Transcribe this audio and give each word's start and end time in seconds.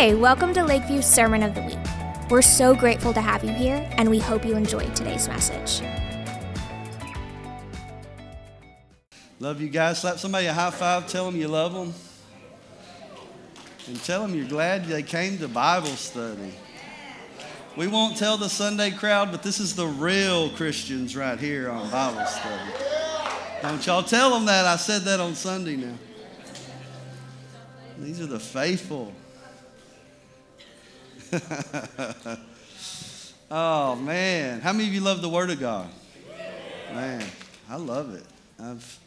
Hey, 0.00 0.14
welcome 0.14 0.54
to 0.54 0.64
Lakeview 0.64 1.02
Sermon 1.02 1.42
of 1.42 1.54
the 1.54 1.60
Week. 1.60 1.76
We're 2.30 2.40
so 2.40 2.74
grateful 2.74 3.12
to 3.12 3.20
have 3.20 3.44
you 3.44 3.50
here, 3.50 3.86
and 3.98 4.08
we 4.08 4.18
hope 4.18 4.46
you 4.46 4.56
enjoyed 4.56 4.96
today's 4.96 5.28
message. 5.28 5.86
Love 9.40 9.60
you 9.60 9.68
guys. 9.68 10.00
Slap 10.00 10.16
somebody 10.16 10.46
a 10.46 10.54
high 10.54 10.70
five. 10.70 11.06
Tell 11.06 11.26
them 11.26 11.38
you 11.38 11.48
love 11.48 11.74
them. 11.74 11.92
And 13.88 14.02
tell 14.02 14.22
them 14.22 14.34
you're 14.34 14.48
glad 14.48 14.86
they 14.86 15.02
came 15.02 15.36
to 15.36 15.48
Bible 15.48 15.88
study. 15.88 16.54
We 17.76 17.86
won't 17.86 18.16
tell 18.16 18.38
the 18.38 18.48
Sunday 18.48 18.92
crowd, 18.92 19.30
but 19.30 19.42
this 19.42 19.60
is 19.60 19.76
the 19.76 19.86
real 19.86 20.48
Christians 20.48 21.14
right 21.14 21.38
here 21.38 21.68
on 21.68 21.90
Bible 21.90 22.24
study. 22.24 22.72
Don't 23.60 23.86
y'all 23.86 24.02
tell 24.02 24.30
them 24.30 24.46
that. 24.46 24.64
I 24.64 24.76
said 24.76 25.02
that 25.02 25.20
on 25.20 25.34
Sunday 25.34 25.76
now. 25.76 25.98
These 27.98 28.22
are 28.22 28.26
the 28.26 28.40
faithful. 28.40 29.12
oh, 33.50 33.96
man. 33.96 34.60
How 34.60 34.72
many 34.72 34.88
of 34.88 34.94
you 34.94 35.00
love 35.00 35.22
the 35.22 35.28
Word 35.28 35.50
of 35.50 35.60
God? 35.60 35.88
Man, 36.92 37.24
I 37.68 37.76
love 37.76 38.14
it. 38.14 38.24
I've, 38.60 38.98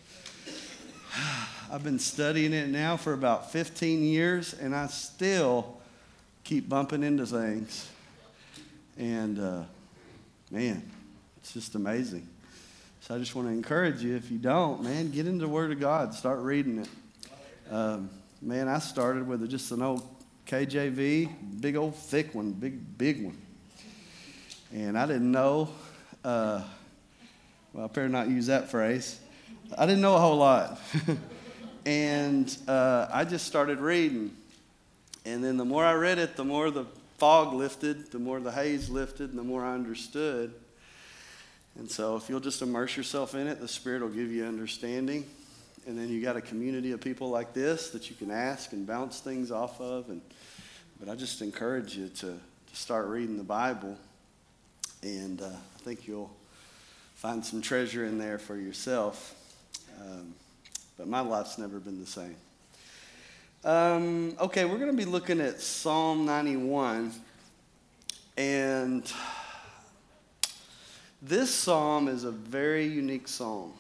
I've 1.72 1.84
been 1.84 2.00
studying 2.00 2.54
it 2.54 2.70
now 2.70 2.96
for 2.96 3.14
about 3.14 3.52
15 3.52 4.04
years, 4.04 4.54
and 4.54 4.74
I 4.74 4.88
still 4.88 5.78
keep 6.44 6.70
bumping 6.70 7.04
into 7.04 7.26
things. 7.26 7.90
And 8.98 9.40
uh, 9.40 9.64
man, 10.50 10.84
it's 11.38 11.54
just 11.54 11.76
amazing. 11.76 12.28
So 13.02 13.16
I 13.16 13.18
just 13.18 13.36
want 13.36 13.50
to 13.50 13.54
encourage 13.54 14.02
you 14.02 14.16
if 14.16 14.32
you 14.32 14.38
don't, 14.38 14.82
man, 14.82 15.12
get 15.12 15.28
into 15.28 15.46
the 15.46 15.52
Word 15.52 15.72
of 15.72 15.80
God, 15.80 16.14
start 16.14 16.40
reading 16.40 16.80
it. 16.80 16.90
Um, 17.70 18.10
man, 18.42 18.70
I 18.70 18.80
started 18.80 19.28
with 19.28 19.50
just 19.50 19.72
an 19.72 19.82
old 19.82 20.13
KJV, 20.54 21.62
big 21.62 21.76
old 21.76 21.96
thick 21.96 22.36
one, 22.36 22.52
big, 22.52 22.96
big 22.96 23.24
one. 23.24 23.36
And 24.72 24.96
I 24.96 25.08
didn't 25.08 25.32
know, 25.32 25.70
uh, 26.24 26.62
well, 27.74 27.86
I 27.86 27.88
better 27.88 28.08
not 28.08 28.30
use 28.30 28.46
that 28.46 28.70
phrase. 28.70 29.20
I 29.76 29.88
didn't 29.88 30.02
know 30.02 30.14
a 30.16 30.20
whole 30.20 30.38
lot. 30.38 30.80
and 31.88 32.56
uh, 32.68 33.08
I 33.12 33.26
just 33.26 33.48
started 33.48 33.80
reading. 33.80 34.30
And 35.26 35.44
then 35.44 35.58
the 35.58 35.66
more 35.66 35.84
I 35.84 35.94
read 35.94 36.20
it, 36.20 36.36
the 36.36 36.46
more 36.46 36.70
the 36.70 36.86
fog 37.18 37.54
lifted, 37.54 38.12
the 38.12 38.20
more 38.20 38.40
the 38.40 38.52
haze 38.52 38.92
lifted, 38.92 39.32
and 39.32 39.40
the 39.40 39.44
more 39.44 39.66
I 39.66 39.74
understood. 39.74 40.54
And 41.80 41.90
so 41.90 42.16
if 42.16 42.30
you'll 42.30 42.40
just 42.40 42.62
immerse 42.62 42.96
yourself 42.96 43.34
in 43.34 43.48
it, 43.48 43.60
the 43.60 43.68
Spirit 43.68 44.04
will 44.04 44.10
give 44.10 44.32
you 44.32 44.46
understanding 44.46 45.26
and 45.86 45.98
then 45.98 46.10
you 46.10 46.22
got 46.22 46.36
a 46.36 46.42
community 46.42 46.92
of 46.92 47.02
people 47.02 47.30
like 47.30 47.54
this 47.54 47.90
that 47.90 48.10
you 48.10 48.16
can 48.16 48.32
ask 48.32 48.74
and 48.74 48.88
bounce 48.88 49.20
things 49.20 49.52
off 49.52 49.80
of. 49.82 50.10
And 50.10 50.22
but 51.00 51.12
I 51.12 51.16
just 51.16 51.42
encourage 51.42 51.98
you 51.98 52.08
to, 52.08 52.28
to 52.28 52.76
start 52.76 53.08
reading 53.08 53.38
the 53.38 53.44
Bible, 53.44 53.98
and 55.02 55.42
uh, 55.42 55.48
I 55.48 55.80
think 55.80 56.08
you'll 56.08 56.32
find 57.16 57.46
some 57.46 57.62
treasure 57.62 58.06
in 58.06 58.18
there 58.18 58.40
for 58.40 58.56
yourself. 58.56 59.36
Um, 60.00 60.34
but 60.98 61.08
my 61.08 61.20
life's 61.20 61.58
never 61.58 61.80
been 61.80 62.00
the 62.00 62.06
same. 62.06 62.36
Um, 63.66 64.36
okay, 64.40 64.66
we're 64.66 64.78
going 64.78 64.92
to 64.92 64.98
be 64.98 65.06
looking 65.06 65.42
at 65.42 65.60
Psalm 65.60 66.26
91, 66.26 67.12
and 68.38 69.12
this 71.22 71.50
psalm 71.54 72.08
is 72.08 72.24
a 72.24 72.32
very 72.32 72.86
unique 72.86 73.28
psalm 73.28 73.74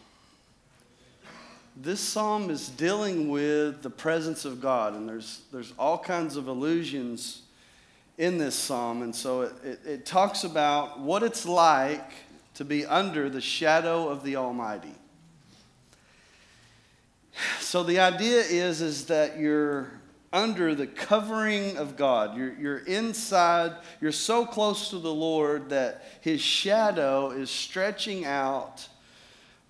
this 1.76 2.00
psalm 2.00 2.50
is 2.50 2.70
dealing 2.70 3.30
with 3.30 3.82
the 3.82 3.90
presence 3.90 4.46
of 4.46 4.62
God, 4.62 4.94
and 4.94 5.10
there's, 5.10 5.42
there's 5.52 5.74
all 5.80 5.98
kinds 5.98 6.36
of 6.36 6.48
allusions 6.48 7.42
in 8.18 8.38
this 8.38 8.56
psalm. 8.56 9.02
And 9.02 9.16
so 9.16 9.42
it, 9.42 9.54
it, 9.64 9.80
it 9.86 10.06
talks 10.06 10.44
about 10.44 11.00
what 11.00 11.24
it's 11.24 11.46
like 11.46 12.12
to 12.56 12.66
be 12.66 12.86
under 12.86 13.30
the 13.30 13.42
shadow 13.42 14.08
of 14.08 14.24
the 14.24 14.36
Almighty. 14.36 14.94
So 17.59 17.81
the 17.81 18.00
idea 18.00 18.42
is, 18.42 18.81
is 18.81 19.08
that 19.08 19.40
you're 19.40 19.92
under 20.31 20.76
the 20.76 20.86
covering 20.86 21.78
of 21.78 21.97
God. 21.97 22.38
You're, 22.38 22.53
you're 22.59 22.78
inside, 22.80 23.74
you're 24.00 24.12
so 24.12 24.46
close 24.46 24.90
to 24.92 25.00
the 25.00 25.14
Lord 25.14 25.70
that 25.70 26.03
His 26.22 26.40
shadow 26.40 27.31
is 27.31 27.50
stretching 27.50 28.26
out 28.26 28.88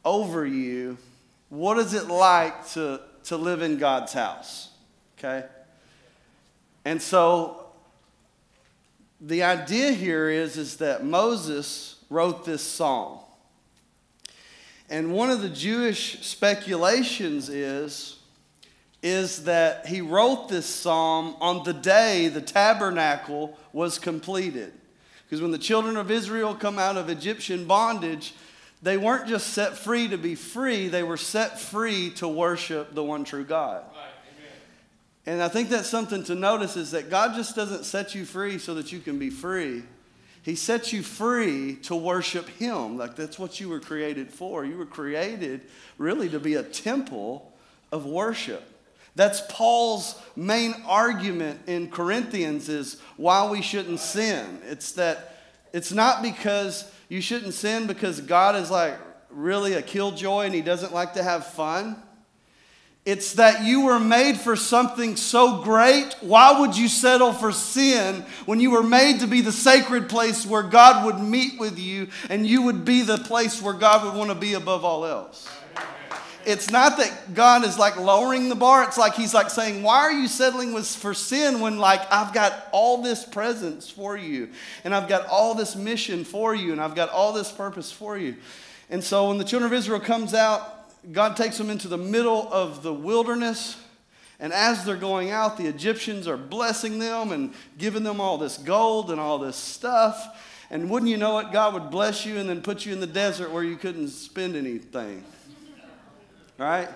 over 0.04 0.46
you 0.46 0.98
what 1.54 1.78
is 1.78 1.94
it 1.94 2.08
like 2.08 2.68
to, 2.70 3.00
to 3.26 3.38
live 3.38 3.62
in 3.62 3.78
God's 3.78 4.12
house? 4.12 4.72
Okay? 5.20 5.46
And 6.84 7.00
so 7.00 7.68
the 9.22 9.44
idea 9.44 9.92
here 9.92 10.30
is, 10.30 10.58
is 10.58 10.78
that 10.78 11.06
Moses 11.06 12.04
wrote 12.10 12.44
this 12.44 12.64
psalm. 12.64 13.20
And 14.90 15.14
one 15.14 15.30
of 15.30 15.44
the 15.44 15.50
Jewish 15.50 16.26
speculations 16.26 17.50
is, 17.50 18.18
is 19.04 19.44
that 19.44 19.86
he 19.86 20.02
wrote 20.02 20.50
this 20.50 20.66
psalm 20.66 21.36
on 21.40 21.64
the 21.66 21.74
day 21.74 22.30
the 22.30 22.42
tabernacle 22.42 23.56
was 23.72 24.00
completed. 24.00 24.74
Because 25.24 25.40
when 25.40 25.52
the 25.52 25.60
children 25.60 25.98
of 25.98 26.10
Israel 26.10 26.56
come 26.56 26.80
out 26.80 26.98
of 26.98 27.10
Egyptian 27.10 27.66
bondage, 27.66 28.34
they 28.84 28.98
weren't 28.98 29.28
just 29.28 29.48
set 29.48 29.78
free 29.78 30.10
to 30.10 30.18
be 30.18 30.36
free, 30.36 30.90
they 30.90 31.04
were 31.04 31.18
set 31.18 31.60
free 31.60 32.12
to 32.12 32.28
worship 32.28 32.94
the 32.94 33.04
one 33.04 33.24
true 33.24 33.46
God. 33.46 33.84
Right, 33.96 34.14
and 35.26 35.42
I 35.42 35.48
think 35.48 35.70
that's 35.70 35.88
something 35.88 36.24
to 36.26 36.36
notice 36.36 36.76
is 36.76 36.92
that 36.92 37.10
God 37.10 37.34
just 37.34 37.56
doesn't 37.56 37.86
set 37.86 38.14
you 38.14 38.26
free 38.26 38.58
so 38.58 38.76
that 38.76 38.92
you 38.92 39.00
can 39.00 39.18
be 39.18 39.30
free. 39.30 39.84
He 40.42 40.56
sets 40.56 40.92
you 40.92 41.02
free 41.02 41.78
to 41.84 41.96
worship 41.96 42.50
Him. 42.50 42.98
Like 42.98 43.16
that's 43.16 43.40
what 43.40 43.62
you 43.62 43.70
were 43.70 43.80
created 43.80 44.30
for. 44.30 44.66
You 44.66 44.78
were 44.78 44.86
created 44.86 45.62
really 45.98 46.28
to 46.30 46.40
be 46.40 46.56
a 46.56 46.64
temple 46.64 47.54
of 47.94 48.06
worship. 48.06 48.70
That's 49.16 49.42
Paul's 49.48 50.20
main 50.36 50.74
argument 50.86 51.62
in 51.68 51.90
Corinthians 51.90 52.68
is 52.68 53.00
why 53.16 53.50
we 53.50 53.62
shouldn't 53.62 54.00
sin. 54.00 54.60
It's 54.66 54.92
that 54.94 55.33
it's 55.74 55.92
not 55.92 56.22
because 56.22 56.90
you 57.10 57.20
shouldn't 57.20 57.56
sin 57.56 57.88
because 57.88 58.22
God 58.22 58.56
is 58.56 58.72
like 58.72 58.96
really 59.32 59.74
a 59.74 59.82
killjoy 59.82 60.46
and 60.46 60.54
he 60.54 60.62
doesn't 60.62 60.94
like 60.94 61.16
to 61.16 61.24
have 61.24 61.48
fun. 61.48 61.98
It's 63.06 63.34
that 63.34 63.64
you 63.64 63.82
were 63.82 64.00
made 64.00 64.38
for 64.38 64.56
something 64.56 65.18
so 65.18 65.62
great. 65.62 66.16
Why 66.22 66.62
would 66.62 66.78
you 66.78 66.88
settle 66.88 67.34
for 67.34 67.52
sin 67.52 68.24
when 68.46 68.62
you 68.62 68.72
were 68.72 68.84
made 68.84 69.20
to 69.20 69.28
be 69.28 69.42
the 69.42 69.52
sacred 69.52 70.08
place 70.08 70.46
where 70.46 70.64
God 70.64 71.06
would 71.06 71.20
meet 71.20 71.60
with 71.60 71.78
you 71.78 72.08
and 72.30 72.48
you 72.48 72.62
would 72.62 72.86
be 72.86 73.02
the 73.02 73.18
place 73.18 73.62
where 73.62 73.74
God 73.74 74.06
would 74.06 74.18
want 74.18 74.30
to 74.30 74.36
be 74.36 74.54
above 74.54 74.86
all 74.86 75.06
else? 75.06 75.50
It's 76.46 76.70
not 76.70 76.98
that 76.98 77.34
God 77.34 77.64
is 77.64 77.78
like 77.78 77.98
lowering 77.98 78.50
the 78.50 78.56
bar. 78.56 78.84
It's 78.84 78.98
like 78.98 79.16
He's 79.16 79.34
like 79.34 79.50
saying, 79.50 79.84
Why 79.84 80.00
are 80.00 80.12
you 80.12 80.28
settling 80.28 80.74
with, 80.74 80.88
for 80.88 81.14
sin 81.14 81.60
when, 81.60 81.78
like, 81.78 82.02
I've 82.12 82.34
got 82.34 82.68
all 82.72 83.02
this 83.02 83.26
presence 83.26 83.90
for 83.90 84.18
you, 84.18 84.50
and 84.84 84.94
I've 84.94 85.08
got 85.08 85.28
all 85.28 85.56
this 85.56 85.76
mission 85.76 86.24
for 86.24 86.54
you, 86.54 86.72
and 86.72 86.82
I've 86.82 86.96
got 86.96 87.10
all 87.10 87.34
this 87.34 87.52
purpose 87.52 87.92
for 87.92 88.18
you? 88.18 88.36
And 88.90 89.04
so 89.04 89.30
when 89.30 89.38
the 89.38 89.44
children 89.44 89.72
of 89.72 89.78
Israel 89.78 90.00
comes 90.00 90.34
out, 90.34 91.12
God 91.12 91.36
takes 91.36 91.58
them 91.58 91.70
into 91.70 91.88
the 91.88 91.98
middle 91.98 92.48
of 92.52 92.84
the 92.84 92.94
wilderness. 92.94 93.78
And 94.40 94.52
as 94.52 94.84
they're 94.84 94.96
going 94.96 95.32
out, 95.32 95.58
the 95.58 95.68
Egyptians 95.68 96.28
are 96.28 96.38
blessing 96.38 97.00
them 97.00 97.32
and 97.32 97.54
giving 97.78 98.04
them 98.04 98.20
all 98.20 98.38
this 98.38 98.58
gold 98.58 99.10
and 99.12 99.20
all 99.20 99.38
this 99.38 99.56
stuff. 99.56 100.40
And 100.70 100.90
wouldn't 100.90 101.10
you 101.10 101.18
know 101.18 101.40
it, 101.40 101.52
God 101.52 101.74
would 101.74 101.90
bless 101.92 102.26
you 102.26 102.38
and 102.38 102.50
then 102.50 102.62
put 102.62 102.86
you 102.86 102.94
in 102.94 103.00
the 103.00 103.08
desert 103.08 103.52
where 103.52 103.64
you 103.64 103.78
couldn't 103.78 104.10
spend 104.10 104.56
anything 104.56 105.24
right? 106.64 106.90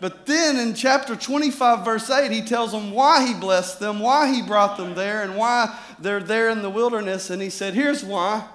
But 0.00 0.26
then 0.26 0.58
in 0.58 0.74
chapter 0.74 1.16
25, 1.16 1.84
verse 1.84 2.10
8, 2.10 2.30
he 2.30 2.42
tells 2.42 2.72
them 2.72 2.90
why 2.90 3.26
he 3.26 3.32
blessed 3.32 3.80
them, 3.80 4.00
why 4.00 4.32
he 4.32 4.42
brought 4.42 4.76
them 4.76 4.94
there, 4.94 5.22
and 5.22 5.36
why 5.36 5.78
they're 5.98 6.20
there 6.20 6.48
in 6.48 6.62
the 6.62 6.70
wilderness. 6.70 7.30
And 7.30 7.40
he 7.40 7.50
said, 7.50 7.74
Here's 7.74 8.04
why 8.04 8.46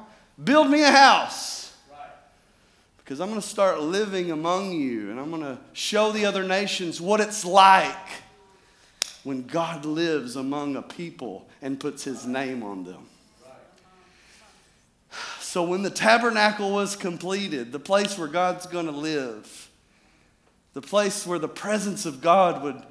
build 0.43 0.69
me 0.69 0.83
a 0.83 0.91
house. 0.91 1.73
Because 2.97 3.19
I'm 3.19 3.29
going 3.29 3.41
to 3.41 3.47
start 3.47 3.81
living 3.81 4.29
among 4.29 4.71
you, 4.73 5.09
and 5.09 5.19
I'm 5.19 5.31
going 5.31 5.41
to 5.41 5.57
show 5.73 6.11
the 6.11 6.25
other 6.25 6.43
nations 6.43 7.01
what 7.01 7.19
it's 7.19 7.43
like 7.43 7.95
when 9.23 9.47
God 9.47 9.85
lives 9.85 10.35
among 10.35 10.75
a 10.75 10.83
people 10.83 11.47
and 11.61 11.79
puts 11.79 12.03
his 12.03 12.27
name 12.27 12.61
on 12.61 12.83
them. 12.83 13.07
So 15.39 15.63
when 15.63 15.81
the 15.81 15.89
tabernacle 15.89 16.71
was 16.71 16.95
completed, 16.95 17.71
the 17.71 17.79
place 17.79 18.19
where 18.19 18.27
God's 18.27 18.67
going 18.67 18.85
to 18.85 18.91
live, 18.91 19.68
the 20.73 20.81
place 20.81 21.25
where 21.25 21.39
the 21.39 21.47
presence 21.47 22.05
of 22.05 22.21
God 22.21 22.63
would, 22.63 22.81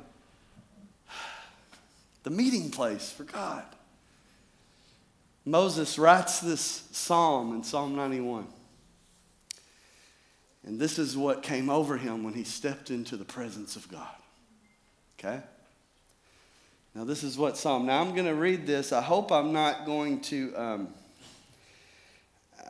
the 2.22 2.30
meeting 2.30 2.70
place 2.70 3.10
for 3.10 3.24
God. 3.24 3.64
Moses 5.44 5.98
writes 5.98 6.40
this 6.40 6.88
psalm 6.92 7.54
in 7.54 7.62
Psalm 7.62 7.96
91. 7.96 8.46
And 10.66 10.78
this 10.78 10.98
is 10.98 11.16
what 11.16 11.42
came 11.42 11.70
over 11.70 11.96
him 11.96 12.22
when 12.24 12.34
he 12.34 12.44
stepped 12.44 12.90
into 12.90 13.16
the 13.16 13.24
presence 13.24 13.74
of 13.74 13.90
God. 13.90 14.14
Okay? 15.18 15.40
Now, 16.94 17.04
this 17.04 17.22
is 17.22 17.38
what 17.38 17.56
Psalm. 17.56 17.86
Now, 17.86 18.00
I'm 18.00 18.12
going 18.12 18.26
to 18.26 18.34
read 18.34 18.66
this. 18.66 18.92
I 18.92 19.00
hope 19.00 19.32
I'm 19.32 19.52
not 19.52 19.86
going 19.86 20.20
to. 20.22 20.54
Um, 20.56 20.88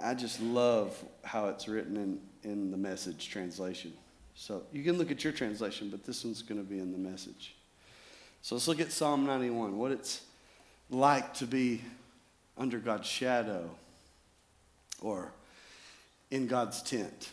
I 0.00 0.14
just 0.14 0.40
love 0.40 0.96
how 1.25 1.49
it's 1.49 1.66
written 1.66 1.96
in, 1.96 2.20
in 2.49 2.70
the 2.70 2.76
message 2.76 3.31
translation. 3.31 3.93
So 4.40 4.62
you 4.73 4.85
can 4.85 4.96
look 4.96 5.11
at 5.11 5.25
your 5.25 5.32
translation, 5.32 5.90
but 5.90 6.05
this 6.05 6.25
one's 6.25 6.43
going 6.43 6.61
to 6.61 6.64
be 6.64 6.79
in 6.79 6.93
the 6.93 6.99
message. 6.99 7.56
So 8.40 8.55
let's 8.55 8.69
look 8.69 8.81
at 8.81 8.93
Psalm 8.93 9.26
91, 9.26 9.76
what 9.76 9.90
it's 9.90 10.23
like 10.90 11.35
to 11.35 11.44
be 11.44 11.82
under 12.56 12.79
God's 12.79 13.08
shadow 13.08 13.69
or 15.02 15.32
in 16.31 16.46
God's 16.46 16.82
tent. 16.82 17.31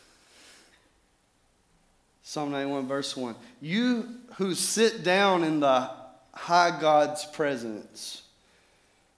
Psalm 2.23 2.51
91, 2.51 2.87
verse 2.87 3.15
1. 3.15 3.35
You 3.61 4.09
who 4.37 4.55
sit 4.55 5.03
down 5.03 5.43
in 5.43 5.59
the 5.59 5.91
high 6.33 6.75
God's 6.81 7.23
presence, 7.23 8.23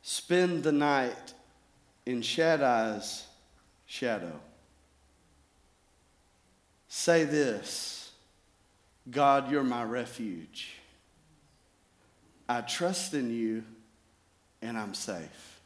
spend 0.04 0.66
the 0.66 0.74
night 0.74 1.34
in 2.06 2.22
Shaddai's 2.22 3.26
shadow. 3.86 4.42
Say 6.98 7.26
this 7.26 8.10
God, 9.12 9.52
you're 9.52 9.64
my 9.64 9.84
refuge. 9.84 10.74
I 12.50 12.62
trust 12.62 13.14
in 13.14 13.30
you 13.30 13.64
and 14.64 14.76
I'm 14.76 14.96
safe. 14.96 15.60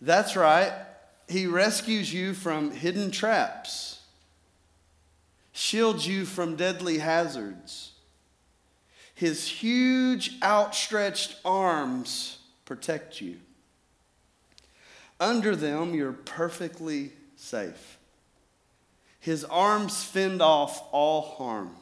That's 0.00 0.36
right. 0.36 0.72
He 1.28 1.48
rescues 1.48 2.14
you 2.14 2.32
from 2.32 2.70
hidden 2.70 3.10
traps, 3.10 4.00
shields 5.50 6.06
you 6.06 6.26
from 6.26 6.54
deadly 6.54 6.98
hazards. 6.98 7.90
His 9.16 9.48
huge 9.48 10.40
outstretched 10.44 11.34
arms 11.44 12.38
protect 12.64 13.20
you. 13.20 13.40
Under 15.18 15.56
them, 15.56 15.92
you're 15.92 16.12
perfectly 16.12 17.10
safe. 17.34 17.96
His 19.20 19.44
arms 19.44 20.02
fend 20.02 20.40
off 20.40 20.82
all 20.92 21.20
harm. 21.22 21.76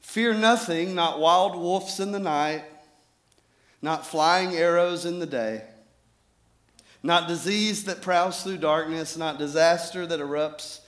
Fear 0.00 0.34
nothing, 0.34 0.94
not 0.94 1.18
wild 1.18 1.56
wolves 1.56 1.98
in 1.98 2.12
the 2.12 2.18
night, 2.18 2.64
not 3.80 4.06
flying 4.06 4.54
arrows 4.54 5.04
in 5.04 5.18
the 5.18 5.26
day, 5.26 5.64
not 7.02 7.26
disease 7.26 7.84
that 7.84 8.00
prowls 8.00 8.42
through 8.42 8.58
darkness, 8.58 9.16
not 9.16 9.38
disaster 9.38 10.06
that 10.06 10.20
erupts 10.20 10.80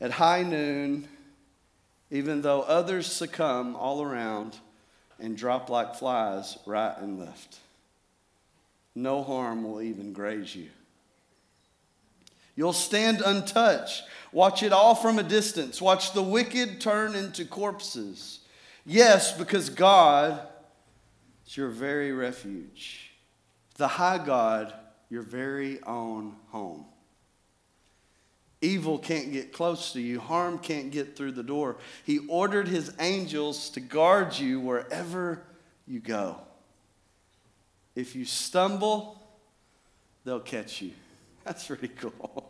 at 0.00 0.12
high 0.12 0.42
noon, 0.42 1.08
even 2.10 2.42
though 2.42 2.62
others 2.62 3.06
succumb 3.10 3.74
all 3.74 4.00
around 4.00 4.56
and 5.18 5.36
drop 5.36 5.70
like 5.70 5.96
flies 5.96 6.56
right 6.66 6.96
and 6.98 7.18
left. 7.18 7.58
No 8.94 9.22
harm 9.22 9.64
will 9.64 9.82
even 9.82 10.12
graze 10.12 10.54
you. 10.54 10.68
You'll 12.56 12.72
stand 12.72 13.20
untouched. 13.20 14.04
Watch 14.32 14.62
it 14.62 14.72
all 14.72 14.94
from 14.94 15.18
a 15.18 15.22
distance. 15.22 15.80
Watch 15.80 16.12
the 16.12 16.22
wicked 16.22 16.80
turn 16.80 17.14
into 17.14 17.44
corpses. 17.44 18.40
Yes, 18.84 19.36
because 19.36 19.68
God 19.68 20.40
is 21.46 21.56
your 21.56 21.68
very 21.68 22.12
refuge, 22.12 23.12
the 23.76 23.88
high 23.88 24.18
God, 24.24 24.72
your 25.10 25.22
very 25.22 25.82
own 25.82 26.36
home. 26.48 26.86
Evil 28.62 28.98
can't 28.98 29.32
get 29.32 29.52
close 29.52 29.92
to 29.92 30.00
you, 30.00 30.18
harm 30.18 30.58
can't 30.58 30.90
get 30.90 31.16
through 31.16 31.32
the 31.32 31.42
door. 31.42 31.76
He 32.04 32.18
ordered 32.26 32.68
his 32.68 32.92
angels 32.98 33.70
to 33.70 33.80
guard 33.80 34.38
you 34.38 34.60
wherever 34.60 35.42
you 35.86 36.00
go. 36.00 36.40
If 37.94 38.16
you 38.16 38.24
stumble, 38.24 39.22
they'll 40.24 40.40
catch 40.40 40.82
you. 40.82 40.92
That's 41.44 41.66
pretty 41.66 41.88
cool. 41.88 42.45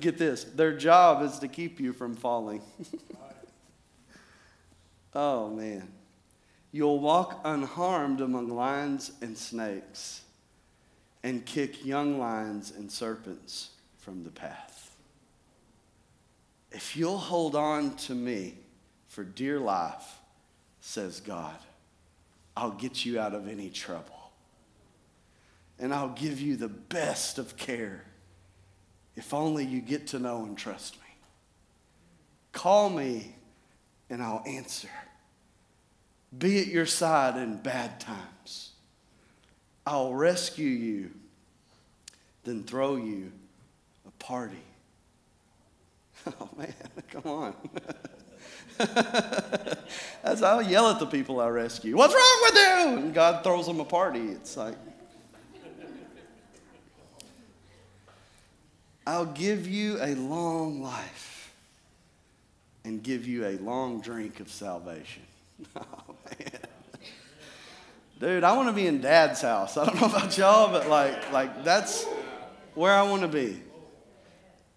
Get 0.00 0.18
this. 0.18 0.44
Their 0.44 0.76
job 0.76 1.22
is 1.22 1.38
to 1.38 1.48
keep 1.48 1.80
you 1.80 1.92
from 1.92 2.14
falling. 2.14 2.60
oh, 5.14 5.48
man. 5.48 5.90
You'll 6.72 7.00
walk 7.00 7.40
unharmed 7.44 8.20
among 8.20 8.48
lions 8.48 9.12
and 9.22 9.36
snakes 9.36 10.22
and 11.22 11.44
kick 11.44 11.84
young 11.84 12.18
lions 12.18 12.72
and 12.76 12.90
serpents 12.90 13.70
from 13.98 14.22
the 14.22 14.30
path. 14.30 14.96
If 16.70 16.96
you'll 16.96 17.18
hold 17.18 17.56
on 17.56 17.96
to 17.96 18.14
me 18.14 18.54
for 19.08 19.24
dear 19.24 19.58
life, 19.58 20.20
says 20.80 21.20
God, 21.20 21.56
I'll 22.56 22.70
get 22.70 23.04
you 23.04 23.18
out 23.18 23.34
of 23.34 23.48
any 23.48 23.70
trouble. 23.70 24.30
And 25.78 25.92
I'll 25.92 26.10
give 26.10 26.40
you 26.40 26.56
the 26.56 26.68
best 26.68 27.38
of 27.38 27.56
care 27.56 28.04
if 29.16 29.34
only 29.34 29.64
you 29.64 29.80
get 29.80 30.06
to 30.08 30.18
know 30.18 30.44
and 30.44 30.56
trust 30.56 30.96
me. 30.96 31.14
Call 32.52 32.90
me 32.90 33.34
and 34.08 34.22
I'll 34.22 34.42
answer 34.46 34.88
be 36.36 36.60
at 36.60 36.68
your 36.68 36.86
side 36.86 37.36
in 37.36 37.56
bad 37.56 38.00
times. 38.00 38.72
I'll 39.86 40.14
rescue 40.14 40.68
you, 40.68 41.10
then 42.44 42.62
throw 42.62 42.96
you 42.96 43.32
a 44.06 44.10
party. 44.22 44.56
Oh 46.38 46.50
man, 46.54 46.74
come 47.08 47.22
on. 47.24 47.54
That's 50.22 50.42
I'll 50.42 50.60
yell 50.60 50.90
at 50.90 50.98
the 50.98 51.06
people 51.06 51.40
I 51.40 51.48
rescue. 51.48 51.96
What's 51.96 52.12
wrong 52.12 52.40
with 52.42 52.54
you? 52.54 53.04
And 53.04 53.14
God 53.14 53.42
throws 53.42 53.66
them 53.66 53.80
a 53.80 53.86
party. 53.86 54.28
It's 54.28 54.54
like 54.54 54.76
I'll 59.10 59.26
give 59.26 59.66
you 59.66 59.98
a 60.00 60.14
long 60.14 60.82
life 60.82 61.52
and 62.84 63.02
give 63.02 63.26
you 63.26 63.44
a 63.44 63.58
long 63.58 64.00
drink 64.00 64.38
of 64.38 64.48
salvation. 64.48 65.24
Oh, 65.76 66.14
man. 66.24 66.60
Dude, 68.20 68.44
I 68.44 68.56
want 68.56 68.68
to 68.68 68.72
be 68.72 68.86
in 68.86 69.00
dad's 69.00 69.42
house. 69.42 69.76
I 69.76 69.84
don't 69.84 70.00
know 70.00 70.06
about 70.06 70.38
y'all, 70.38 70.70
but 70.70 70.88
like, 70.88 71.32
like 71.32 71.64
that's 71.64 72.04
where 72.74 72.92
I 72.92 73.02
want 73.02 73.22
to 73.22 73.28
be. 73.28 73.60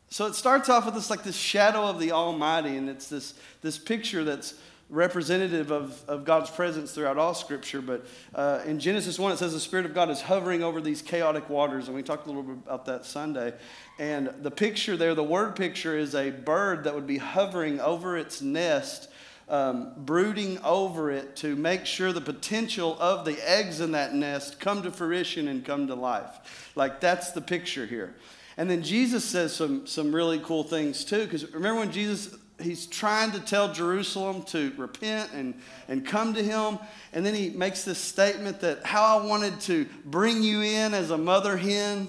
So 0.09 0.25
it 0.25 0.33
starts 0.33 0.67
off 0.67 0.85
with 0.85 0.95
this 0.95 1.11
like 1.11 1.23
this 1.23 1.37
shadow 1.37 1.85
of 1.85 1.99
the 1.99 2.11
Almighty, 2.11 2.75
and 2.75 2.89
it's 2.89 3.07
this, 3.09 3.35
this 3.61 3.77
picture 3.77 4.23
that's 4.23 4.55
representative 4.89 5.71
of, 5.71 6.03
of 6.07 6.25
God's 6.25 6.49
presence 6.49 6.91
throughout 6.91 7.17
all 7.17 7.33
Scripture. 7.33 7.81
But 7.81 8.05
uh, 8.35 8.61
in 8.65 8.79
Genesis 8.79 9.17
1, 9.17 9.31
it 9.31 9.37
says 9.37 9.53
the 9.53 9.59
Spirit 9.59 9.85
of 9.85 9.93
God 9.93 10.09
is 10.09 10.21
hovering 10.21 10.63
over 10.63 10.81
these 10.81 11.01
chaotic 11.01 11.49
waters. 11.49 11.87
And 11.87 11.95
we 11.95 12.03
talked 12.03 12.25
a 12.25 12.29
little 12.29 12.43
bit 12.43 12.57
about 12.65 12.85
that 12.85 13.05
Sunday. 13.05 13.53
And 13.99 14.33
the 14.41 14.51
picture 14.51 14.95
there, 14.95 15.15
the 15.15 15.23
word 15.23 15.55
picture, 15.55 15.97
is 15.97 16.15
a 16.15 16.29
bird 16.29 16.83
that 16.83 16.93
would 16.93 17.07
be 17.07 17.17
hovering 17.17 17.79
over 17.79 18.17
its 18.17 18.41
nest 18.41 19.09
um, 19.49 19.91
brooding 19.97 20.57
over 20.63 21.11
it 21.11 21.35
to 21.37 21.55
make 21.55 21.85
sure 21.85 22.13
the 22.13 22.21
potential 22.21 22.97
of 22.99 23.25
the 23.25 23.37
eggs 23.47 23.81
in 23.81 23.91
that 23.91 24.13
nest 24.13 24.59
come 24.59 24.83
to 24.83 24.91
fruition 24.91 25.47
and 25.47 25.65
come 25.65 25.87
to 25.87 25.95
life. 25.95 26.71
Like 26.75 26.99
that's 26.99 27.31
the 27.31 27.41
picture 27.41 27.85
here. 27.85 28.15
And 28.55 28.69
then 28.69 28.83
Jesus 28.83 29.25
says 29.25 29.53
some, 29.53 29.87
some 29.87 30.13
really 30.13 30.39
cool 30.39 30.63
things 30.63 31.03
too, 31.03 31.25
because 31.25 31.51
remember 31.53 31.79
when 31.79 31.91
Jesus, 31.91 32.35
he's 32.63 32.85
trying 32.85 33.31
to 33.31 33.39
tell 33.39 33.71
Jerusalem 33.71 34.43
to 34.43 34.73
repent 34.77 35.31
and, 35.33 35.53
and 35.87 36.05
come 36.05 36.33
to 36.33 36.43
him, 36.43 36.79
and 37.13 37.25
then 37.25 37.33
he 37.33 37.49
makes 37.49 37.83
this 37.83 37.99
statement 37.99 38.61
that 38.61 38.85
how 38.85 39.19
I 39.19 39.25
wanted 39.25 39.59
to 39.61 39.85
bring 40.05 40.43
you 40.43 40.61
in 40.61 40.93
as 40.93 41.11
a 41.11 41.17
mother 41.17 41.57
hen 41.57 42.07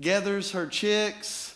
gathers 0.00 0.52
her 0.52 0.66
chicks 0.66 1.52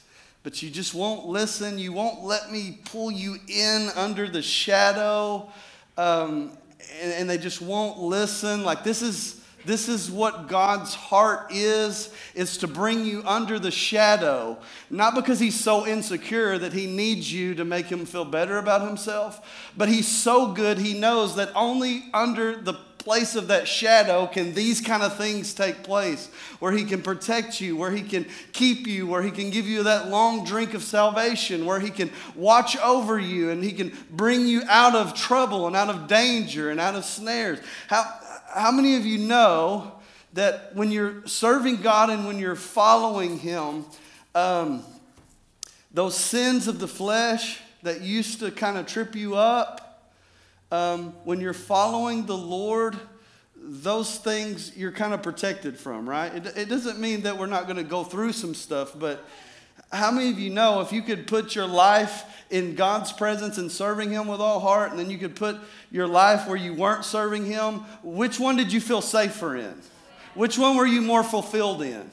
but 0.47 0.63
you 0.63 0.71
just 0.71 0.95
won't 0.95 1.27
listen. 1.27 1.77
You 1.77 1.93
won't 1.93 2.23
let 2.23 2.53
me 2.53 2.79
pull 2.85 3.11
you 3.11 3.37
in 3.49 3.89
under 3.97 4.29
the 4.29 4.43
shadow. 4.43 5.51
Um, 5.99 6.57
and, 7.03 7.13
and 7.15 7.29
they 7.29 7.37
just 7.37 7.61
won't 7.61 7.99
listen. 7.99 8.63
Like, 8.63 8.85
this 8.85 9.03
is. 9.03 9.43
This 9.67 9.89
is 9.89 10.11
what 10.11 10.47
God's 10.47 10.95
heart 10.95 11.49
is, 11.51 12.11
is 12.35 12.57
to 12.59 12.69
bring 12.69 13.05
you 13.05 13.23
under 13.27 13.59
the 13.59 13.73
shadow. 13.73 14.59
Not 14.91 15.17
because 15.17 15.41
he's 15.41 15.59
so 15.59 15.87
insecure 15.87 16.57
that 16.57 16.73
he 16.73 16.87
needs 16.87 17.33
you 17.33 17.55
to 17.57 17.65
make 17.65 17.87
him 17.87 18.07
feel 18.07 18.25
better 18.25 18.59
about 18.59 18.87
himself, 18.87 19.71
but 19.77 19.89
he's 19.89 20.07
so 20.07 20.53
good 20.53 20.79
he 20.79 20.99
knows 20.99 21.35
that 21.37 21.51
only 21.55 22.05
under 22.15 22.57
the 22.57 22.75
place 23.07 23.37
of 23.37 23.47
that 23.47 23.69
shadow 23.69 24.27
can 24.27 24.53
these 24.53 24.81
kind 24.81 25.01
of 25.01 25.17
things 25.17 25.55
take 25.55 25.85
place 25.85 26.27
where 26.59 26.73
he 26.73 26.83
can 26.83 27.01
protect 27.01 27.61
you 27.61 27.77
where 27.77 27.93
he 27.93 28.03
can 28.03 28.27
keep 28.53 28.85
you 28.85 29.07
where 29.07 29.23
he 29.23 29.31
can 29.31 29.49
give 29.49 29.65
you 29.65 29.85
that 29.85 30.09
long 30.09 30.45
drink 30.45 30.75
of 30.75 30.83
salvation 30.83 31.65
where 31.65 31.79
he 31.79 31.89
can 31.89 32.11
watch 32.35 32.77
over 32.79 33.17
you 33.17 33.51
and 33.51 33.63
he 33.63 33.71
can 33.71 33.97
bring 34.11 34.45
you 34.45 34.61
out 34.69 34.97
of 34.97 35.15
trouble 35.15 35.69
and 35.69 35.77
out 35.77 35.89
of 35.89 36.09
danger 36.09 36.71
and 36.71 36.81
out 36.81 36.97
of 36.97 37.05
snares 37.05 37.61
how, 37.87 38.03
how 38.57 38.73
many 38.73 38.97
of 38.97 39.07
you 39.07 39.19
know 39.19 39.93
that 40.33 40.75
when 40.75 40.91
you're 40.91 41.25
serving 41.27 41.77
god 41.83 42.11
and 42.11 42.27
when 42.27 42.39
you're 42.39 42.57
following 42.57 43.39
him 43.39 43.85
um, 44.35 44.83
those 45.93 46.17
sins 46.17 46.67
of 46.67 46.79
the 46.79 46.89
flesh 46.89 47.61
that 47.83 48.01
used 48.01 48.41
to 48.41 48.51
kind 48.51 48.77
of 48.77 48.87
trip 48.87 49.15
you 49.15 49.37
up 49.37 49.83
Um, 50.73 51.15
when 51.25 51.41
you're 51.41 51.55
following 51.55 52.27
the 52.27 52.37
Lord, 52.37 52.97
those 53.55 54.19
things 54.19 54.77
you're 54.77 54.91
kind 54.93 55.15
of 55.15 55.23
protected 55.23 55.79
from, 55.79 56.11
right? 56.11 56.35
It, 56.35 56.57
it 56.57 56.69
doesn't 56.69 56.99
mean 56.99 57.23
that 57.23 57.39
we're 57.39 57.47
not 57.47 57.67
going 57.69 57.79
to 57.79 57.89
go 57.89 58.03
through 58.03 58.33
some 58.33 58.53
stuff, 58.53 58.93
but 58.99 59.25
how 59.93 60.11
many 60.11 60.31
of 60.31 60.39
you 60.39 60.51
know 60.51 60.81
if 60.81 60.93
you 60.93 61.03
could 61.03 61.27
put 61.27 61.55
your 61.55 61.67
life 61.67 62.25
in 62.51 62.75
God's 62.75 63.13
presence 63.13 63.59
and 63.59 63.71
serving 63.71 64.11
Him 64.11 64.29
with 64.29 64.41
all 64.41 64.61
heart, 64.61 64.91
and 64.91 64.99
then 64.99 65.11
you 65.11 65.19
could 65.19 65.37
put 65.37 65.57
your 65.91 66.07
life 66.07 66.47
where 66.47 66.57
you 66.57 66.75
weren't 66.75 67.05
serving 67.05 67.45
Him, 67.45 67.81
which 68.03 68.39
one 68.39 68.57
did 68.57 68.73
you 68.73 68.81
feel 68.81 69.01
safer 69.01 69.57
in? 69.57 69.81
Which 70.35 70.59
one 70.59 70.77
were 70.77 70.87
you 70.87 71.01
more 71.01 71.25
fulfilled 71.25 71.83
in? 71.83 72.11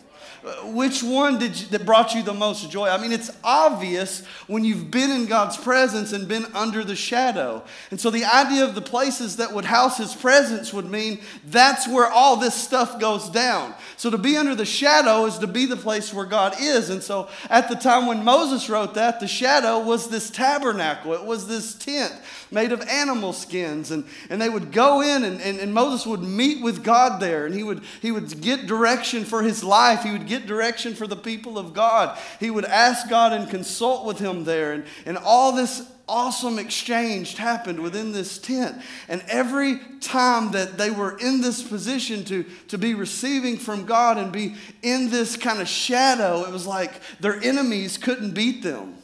Which 0.64 1.02
one 1.02 1.40
did 1.40 1.58
you, 1.58 1.68
that 1.68 1.86
brought 1.86 2.14
you 2.14 2.22
the 2.22 2.34
most 2.34 2.70
joy? 2.70 2.90
I 2.90 2.98
mean, 2.98 3.14
it's 3.14 3.32
obvious 3.46 4.26
when 4.48 4.66
you've 4.66 4.92
been 4.92 5.10
in 5.10 5.26
God's 5.26 5.56
presence 5.56 6.12
and 6.12 6.28
been 6.28 6.46
under 6.54 6.84
the 6.84 6.98
shadow. 6.98 7.64
And 7.92 8.00
so 8.00 8.10
the 8.10 8.26
idea 8.26 8.66
of 8.66 8.76
the 8.76 8.82
places 8.82 9.38
that 9.38 9.54
would 9.54 9.64
house 9.64 9.98
His 9.98 10.14
presence 10.14 10.74
would 10.74 10.90
mean 10.90 11.22
that's 11.46 11.88
where 11.88 12.08
all 12.08 12.36
this 12.36 12.56
stuff 12.56 13.00
goes 13.00 13.30
down. 13.30 13.74
So 13.96 14.10
to 14.10 14.18
be 14.18 14.36
under 14.36 14.54
the 14.54 14.66
shadow 14.66 15.26
is 15.26 15.38
to 15.38 15.48
be 15.48 15.66
the 15.66 15.78
place 15.78 16.14
where 16.14 16.26
God 16.26 16.56
is. 16.60 16.90
And 16.90 17.02
so 17.02 17.30
at 17.50 17.70
the 17.70 17.76
time 17.76 18.06
when 18.06 18.26
Moses 18.26 18.70
wrote 18.70 18.96
that, 18.96 19.22
the 19.22 19.28
shadow 19.30 19.80
was 19.80 20.10
this 20.10 20.30
tabernacle, 20.30 21.14
it 21.14 21.24
was 21.24 21.48
this 21.48 21.74
tent 21.74 22.14
made 22.54 22.72
of 22.72 22.82
animal 22.82 23.34
skins. 23.34 23.92
And, 23.92 24.06
and 24.30 24.42
they 24.42 24.50
would 24.50 24.72
go 24.72 25.02
in, 25.02 25.24
and, 25.24 25.42
and, 25.42 25.60
and 25.60 25.74
Moses 25.74 26.06
would 26.06 26.22
meet 26.22 26.62
with 26.62 26.84
God 26.84 27.20
there, 27.20 27.46
and 27.46 27.54
he 27.54 27.64
would, 27.64 27.82
he 28.02 28.12
would 28.12 28.42
get 28.42 28.68
direction 28.68 29.26
for 29.26 29.42
his 29.42 29.64
life. 29.64 30.04
He 30.04 30.12
would 30.12 30.28
get 30.28 30.46
direction 30.46 30.96
for 30.96 31.08
the 31.08 31.16
people 31.16 31.58
of 31.58 31.74
God. 31.74 32.18
He 32.40 32.50
would 32.50 32.66
ask 32.66 33.10
God 33.10 33.34
and 33.34 33.50
consult 33.50 34.06
with 34.06 34.20
him 34.20 34.44
there. 34.44 34.74
And, 34.74 34.86
and 35.06 35.18
all 35.18 35.52
this 35.52 35.90
awesome 36.08 36.60
exchange 36.60 37.36
happened 37.38 37.80
within 37.80 38.12
this 38.12 38.38
tent. 38.38 38.82
And 39.08 39.24
every 39.28 39.80
time 40.02 40.52
that 40.52 40.78
they 40.78 40.92
were 40.92 41.18
in 41.18 41.42
this 41.42 41.64
position 41.64 42.26
to, 42.26 42.44
to 42.68 42.78
be 42.78 42.94
receiving 42.94 43.58
from 43.58 43.86
God 43.86 44.18
and 44.18 44.32
be 44.32 44.56
in 44.82 45.10
this 45.10 45.38
kind 45.38 45.62
of 45.62 45.68
shadow, 45.68 46.44
it 46.44 46.52
was 46.52 46.68
like 46.68 46.92
their 47.20 47.42
enemies 47.42 47.98
couldn't 47.98 48.32
beat 48.32 48.64
them. 48.64 48.96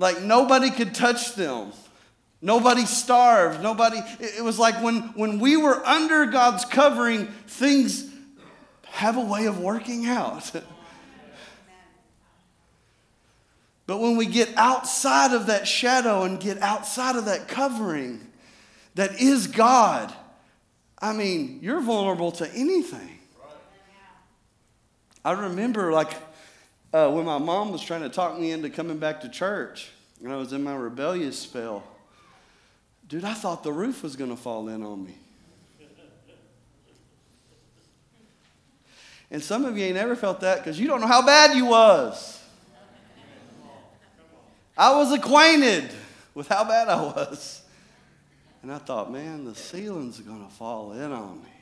Like 0.00 0.22
nobody 0.22 0.70
could 0.70 0.94
touch 0.94 1.34
them. 1.34 1.72
Nobody 2.40 2.86
starved. 2.86 3.62
Nobody, 3.62 4.00
it 4.18 4.42
was 4.42 4.58
like 4.58 4.82
when, 4.82 5.12
when 5.14 5.38
we 5.38 5.58
were 5.58 5.86
under 5.86 6.24
God's 6.24 6.64
covering, 6.64 7.26
things 7.46 8.10
have 8.86 9.18
a 9.18 9.20
way 9.20 9.44
of 9.44 9.60
working 9.60 10.06
out. 10.06 10.50
but 13.86 13.98
when 13.98 14.16
we 14.16 14.24
get 14.24 14.48
outside 14.56 15.34
of 15.34 15.48
that 15.48 15.68
shadow 15.68 16.22
and 16.22 16.40
get 16.40 16.62
outside 16.62 17.16
of 17.16 17.26
that 17.26 17.46
covering 17.46 18.26
that 18.94 19.20
is 19.20 19.48
God, 19.48 20.14
I 20.98 21.12
mean, 21.12 21.58
you're 21.60 21.82
vulnerable 21.82 22.32
to 22.32 22.50
anything. 22.54 23.18
I 25.22 25.32
remember, 25.32 25.92
like, 25.92 26.08
uh, 26.92 27.10
when 27.10 27.24
my 27.24 27.38
mom 27.38 27.72
was 27.72 27.82
trying 27.82 28.02
to 28.02 28.08
talk 28.08 28.38
me 28.38 28.50
into 28.52 28.70
coming 28.70 28.98
back 28.98 29.20
to 29.22 29.28
church, 29.28 29.90
and 30.22 30.32
I 30.32 30.36
was 30.36 30.52
in 30.52 30.62
my 30.62 30.74
rebellious 30.74 31.38
spell, 31.38 31.82
dude, 33.08 33.24
I 33.24 33.34
thought 33.34 33.62
the 33.62 33.72
roof 33.72 34.02
was 34.02 34.16
going 34.16 34.30
to 34.30 34.36
fall 34.36 34.68
in 34.68 34.82
on 34.82 35.04
me. 35.04 35.14
And 39.30 39.42
some 39.42 39.64
of 39.64 39.78
you 39.78 39.84
ain't 39.84 39.96
ever 39.96 40.16
felt 40.16 40.40
that 40.40 40.58
because 40.58 40.80
you 40.80 40.88
don't 40.88 41.00
know 41.00 41.06
how 41.06 41.24
bad 41.24 41.56
you 41.56 41.66
was. 41.66 42.42
I 44.76 44.96
was 44.96 45.12
acquainted 45.12 45.90
with 46.34 46.48
how 46.48 46.64
bad 46.64 46.88
I 46.88 47.02
was. 47.02 47.62
And 48.62 48.72
I 48.72 48.78
thought, 48.78 49.12
man, 49.12 49.44
the 49.44 49.54
ceiling's 49.54 50.18
going 50.20 50.44
to 50.44 50.52
fall 50.52 50.92
in 50.92 51.12
on 51.12 51.42
me. 51.42 51.59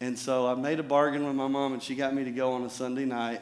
And 0.00 0.18
so 0.18 0.46
I 0.46 0.54
made 0.54 0.80
a 0.80 0.82
bargain 0.82 1.26
with 1.26 1.34
my 1.34 1.46
mom, 1.48 1.72
and 1.72 1.82
she 1.82 1.94
got 1.94 2.14
me 2.14 2.24
to 2.24 2.30
go 2.30 2.52
on 2.52 2.64
a 2.64 2.70
Sunday 2.70 3.04
night. 3.04 3.40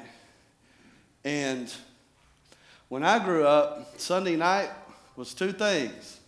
And 1.25 1.73
when 2.89 3.03
I 3.03 3.25
grew 3.25 3.47
up, 3.47 3.99
Sunday 4.01 4.37
night 4.37 4.71
was 5.17 5.35
two 5.35 5.53
things 5.53 6.21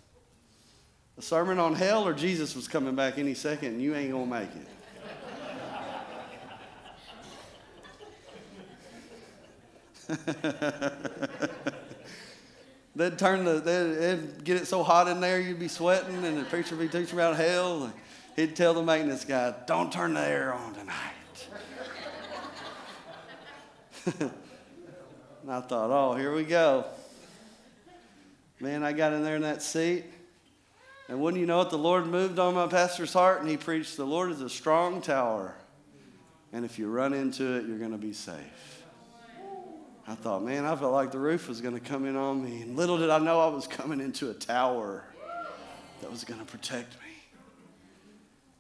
a 1.17 1.23
sermon 1.23 1.59
on 1.61 1.75
hell, 1.75 2.07
or 2.07 2.13
Jesus 2.13 2.57
was 2.57 2.67
coming 2.67 2.97
back 2.97 3.19
any 3.19 3.35
second, 3.35 3.75
and 3.75 3.83
you 3.83 3.95
ain't 3.95 4.11
going 4.11 4.29
to 4.29 4.31
make 4.31 4.49
it. 4.57 4.67
they'd 12.97 13.19
turn 13.19 13.45
the, 13.45 13.61
they'd, 13.61 14.45
get 14.45 14.57
it 14.57 14.67
so 14.67 14.83
hot 14.83 15.07
in 15.09 15.21
there, 15.21 15.41
you'd 15.41 15.61
be 15.61 15.69
sweating, 15.69 16.25
and 16.25 16.39
the 16.39 16.45
preacher 16.45 16.75
would 16.77 16.91
be 16.91 16.99
teaching 16.99 17.19
about 17.19 17.37
hell. 17.37 17.93
He'd 18.37 18.57
tell 18.57 18.75
the 18.75 18.83
maintenance 18.83 19.25
guy, 19.25 19.55
Don't 19.67 19.93
turn 19.93 20.15
the 20.15 20.21
air 20.21 20.53
on 20.53 20.75
tonight. 20.75 20.95
and 24.21 25.51
I 25.51 25.61
thought, 25.61 25.91
Oh, 25.91 26.15
here 26.17 26.35
we 26.35 26.45
go. 26.45 26.85
Man, 28.61 28.83
I 28.83 28.93
got 28.93 29.13
in 29.13 29.23
there 29.23 29.37
in 29.37 29.43
that 29.43 29.63
seat. 29.63 30.05
And 31.09 31.21
wouldn't 31.21 31.41
you 31.41 31.47
know 31.47 31.61
it, 31.61 31.71
the 31.71 31.79
Lord 31.79 32.07
moved 32.07 32.39
on 32.39 32.55
my 32.55 32.67
pastor's 32.67 33.13
heart 33.13 33.41
and 33.41 33.49
he 33.49 33.57
preached, 33.57 33.97
The 33.97 34.07
Lord 34.07 34.31
is 34.31 34.41
a 34.41 34.49
strong 34.49 35.03
tower. 35.03 35.55
And 36.53 36.65
if 36.65 36.79
you 36.79 36.89
run 36.89 37.13
into 37.13 37.57
it, 37.57 37.67
you're 37.67 37.79
going 37.79 37.91
to 37.93 37.99
be 37.99 38.13
safe. 38.13 38.83
I 40.07 40.15
thought, 40.15 40.43
man, 40.43 40.65
I 40.65 40.77
felt 40.77 40.93
like 40.93 41.13
the 41.13 41.19
roof 41.19 41.49
was 41.49 41.61
going 41.61 41.75
to 41.75 41.81
come 41.81 42.05
in 42.05 42.15
on 42.15 42.45
me. 42.45 42.63
And 42.63 42.77
little 42.77 42.99
did 42.99 43.11
I 43.11 43.19
know 43.19 43.41
I 43.41 43.49
was 43.49 43.67
coming 43.67 44.01
into 44.01 44.31
a 44.31 44.35
tower 44.35 45.05
that 46.01 46.11
was 46.11 46.25
going 46.25 46.41
to 46.41 46.47
protect 46.47 46.93
me. 46.95 47.14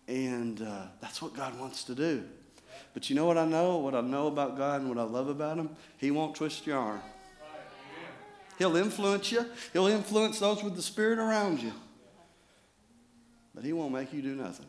And 0.06 0.60
uh, 0.60 0.86
that's 1.00 1.22
what 1.22 1.34
God 1.34 1.58
wants 1.58 1.84
to 1.84 1.94
do. 1.94 2.24
But 2.92 3.08
you 3.10 3.16
know 3.16 3.26
what 3.26 3.38
I 3.38 3.44
know? 3.44 3.78
What 3.78 3.94
I 3.94 4.00
know 4.00 4.26
about 4.26 4.56
God 4.56 4.80
and 4.80 4.88
what 4.88 4.98
I 4.98 5.02
love 5.02 5.28
about 5.28 5.58
Him? 5.58 5.70
He 5.98 6.10
won't 6.10 6.36
twist 6.36 6.66
your 6.66 6.78
arm. 6.78 7.00
He'll 8.58 8.76
influence 8.76 9.32
you, 9.32 9.46
He'll 9.72 9.88
influence 9.88 10.38
those 10.38 10.62
with 10.62 10.76
the 10.76 10.82
Spirit 10.82 11.18
around 11.18 11.60
you. 11.60 11.72
But 13.54 13.64
He 13.64 13.72
won't 13.72 13.92
make 13.92 14.12
you 14.12 14.22
do 14.22 14.34
nothing. 14.34 14.66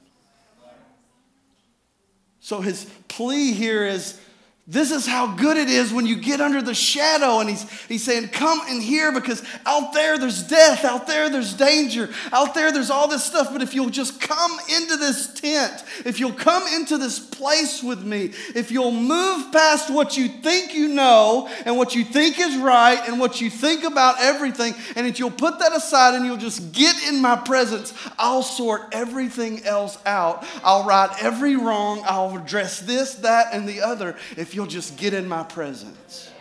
So 2.39 2.61
His 2.61 2.85
plea 3.07 3.53
here 3.53 3.85
is 3.85 4.19
this 4.67 4.89
is 4.89 5.05
how 5.05 5.35
good 5.35 5.57
it 5.57 5.69
is 5.69 5.93
when 5.93 6.07
you 6.07 6.15
get 6.15 6.41
under 6.41 6.59
the 6.59 6.73
shadow. 6.73 7.39
And 7.39 7.47
he's, 7.47 7.69
he's 7.83 8.03
saying, 8.03 8.29
Come 8.29 8.61
in 8.67 8.81
here 8.81 9.11
because 9.11 9.43
out 9.63 9.93
there 9.93 10.17
there's 10.17 10.41
death, 10.41 10.83
out 10.83 11.05
there 11.05 11.29
there's 11.29 11.53
danger, 11.53 12.09
out 12.31 12.55
there 12.55 12.71
there's 12.71 12.89
all 12.89 13.07
this 13.07 13.23
stuff. 13.23 13.49
But 13.53 13.61
if 13.61 13.75
you'll 13.75 13.91
just 13.91 14.19
come 14.19 14.57
into 14.75 14.97
this 14.97 15.31
tent, 15.35 15.83
if 16.03 16.19
you'll 16.19 16.33
come 16.33 16.63
into 16.73 16.97
this 16.97 17.19
place 17.19 17.83
with 17.83 18.03
me, 18.03 18.31
if 18.55 18.71
you'll 18.71 18.91
move 18.91 19.51
past 19.51 19.93
what 19.93 20.17
you 20.17 20.27
think 20.27 20.73
you 20.73 20.87
know 20.87 21.47
and 21.65 21.77
what 21.77 21.93
you 21.93 22.03
think 22.03 22.39
is 22.39 22.57
right 22.57 23.07
and 23.07 23.19
what 23.19 23.39
you 23.41 23.51
think 23.51 23.83
about 23.83 24.19
everything, 24.19 24.73
and 24.95 25.05
if 25.05 25.19
you'll 25.19 25.29
put 25.29 25.59
that 25.59 25.75
aside 25.75 26.15
and 26.15 26.25
you'll 26.25 26.37
just 26.37 26.71
get 26.71 27.07
in 27.07 27.21
my 27.21 27.35
presence, 27.35 27.93
I'll 28.17 28.41
sort 28.41 28.81
everything 28.93 29.63
else 29.63 29.99
out. 30.07 30.43
I'll 30.63 30.85
right 30.85 31.11
every 31.21 31.55
wrong. 31.55 32.01
I'll 32.05 32.35
address 32.35 32.79
this, 32.79 33.13
that, 33.15 33.53
and 33.53 33.69
the 33.69 33.81
other. 33.81 34.15
If 34.35 34.54
you'll 34.55 34.65
just 34.65 34.97
get 34.97 35.13
in 35.13 35.27
my 35.27 35.43
presence. 35.43 36.31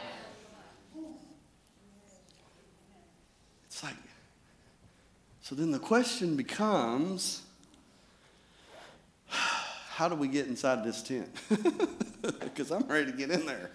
It's 3.67 3.83
like, 3.83 3.97
so 5.43 5.57
then 5.57 5.73
the 5.73 5.81
question 5.81 6.37
becomes 6.37 7.43
how 9.29 10.09
do 10.09 10.15
we 10.15 10.29
get 10.29 10.47
inside 10.47 10.85
this 10.85 11.03
tent? 11.03 11.29
Because 12.41 12.71
I'm 12.71 12.85
ready 12.85 13.11
to 13.11 13.13
get 13.13 13.31
in 13.31 13.45
there. 13.45 13.71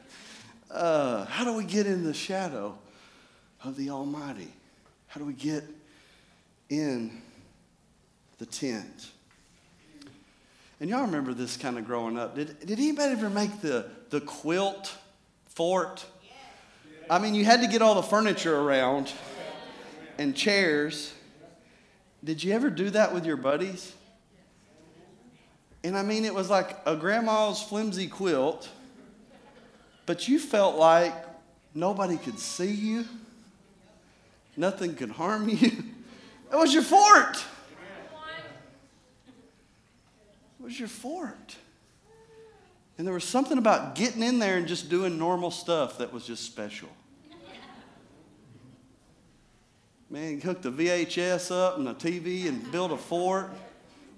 Uh, 0.72 1.26
how 1.26 1.44
do 1.44 1.54
we 1.54 1.64
get 1.64 1.86
in 1.86 2.04
the 2.04 2.16
shadow 2.16 2.76
of 3.64 3.76
the 3.76 3.92
Almighty? 3.92 4.48
How 5.06 5.20
do 5.20 5.26
we 5.26 5.34
get 5.34 5.64
in 6.70 7.22
the 8.40 8.48
tent? 8.48 9.12
And 10.80 10.90
y'all 10.90 11.02
remember 11.02 11.34
this 11.34 11.58
kind 11.58 11.78
of 11.78 11.86
growing 11.86 12.18
up. 12.18 12.36
Did, 12.36 12.58
did 12.60 12.80
anybody 12.80 13.12
ever 13.12 13.30
make 13.30 13.60
the, 13.62 13.86
the 14.12 14.22
quilt 14.22 14.96
fort? 15.48 16.06
I 17.10 17.20
mean, 17.20 17.36
you 17.36 17.44
had 17.44 17.62
to 17.62 17.68
get 17.68 17.82
all 17.82 17.96
the 17.96 18.04
furniture 18.04 18.56
around 18.58 19.12
and 20.18 20.36
chairs. 20.36 21.14
Did 22.24 22.44
you 22.44 22.54
ever 22.54 22.70
do 22.70 22.90
that 22.92 23.14
with 23.14 23.26
your 23.26 23.36
buddies? 23.36 23.94
And 25.84 25.98
I 25.98 26.04
mean, 26.04 26.24
it 26.24 26.34
was 26.34 26.50
like 26.50 26.78
a 26.86 26.96
grandma's 26.96 27.62
flimsy 27.62 28.08
quilt, 28.08 28.70
but 30.06 30.28
you 30.28 30.40
felt 30.40 30.78
like 30.78 31.14
nobody 31.74 32.18
could 32.18 32.40
see 32.40 32.72
you, 32.72 33.06
nothing 34.56 34.96
could 34.96 35.12
harm 35.12 35.50
you. 35.50 35.72
It 36.52 36.56
was 36.56 36.74
your 36.74 36.82
fort. 36.82 37.46
Was 40.60 40.80
your 40.80 40.90
fort. 40.90 41.56
And 42.98 43.08
there 43.08 43.14
was 43.14 43.24
something 43.24 43.58
about 43.58 43.96
getting 43.96 44.22
in 44.22 44.40
there 44.40 44.58
and 44.58 44.68
just 44.68 44.90
doing 44.90 45.18
normal 45.18 45.52
stuff 45.52 45.98
that 46.00 46.12
was 46.12 46.26
just 46.26 46.44
special. 46.44 46.90
Man, 50.10 50.42
hooked 50.42 50.64
the 50.64 50.72
VHS 50.72 51.52
up 51.52 51.78
and 51.78 51.88
the 51.88 51.94
TV 51.94 52.48
and 52.48 52.70
built 52.72 52.92
a 52.92 52.98
fort. 52.98 53.52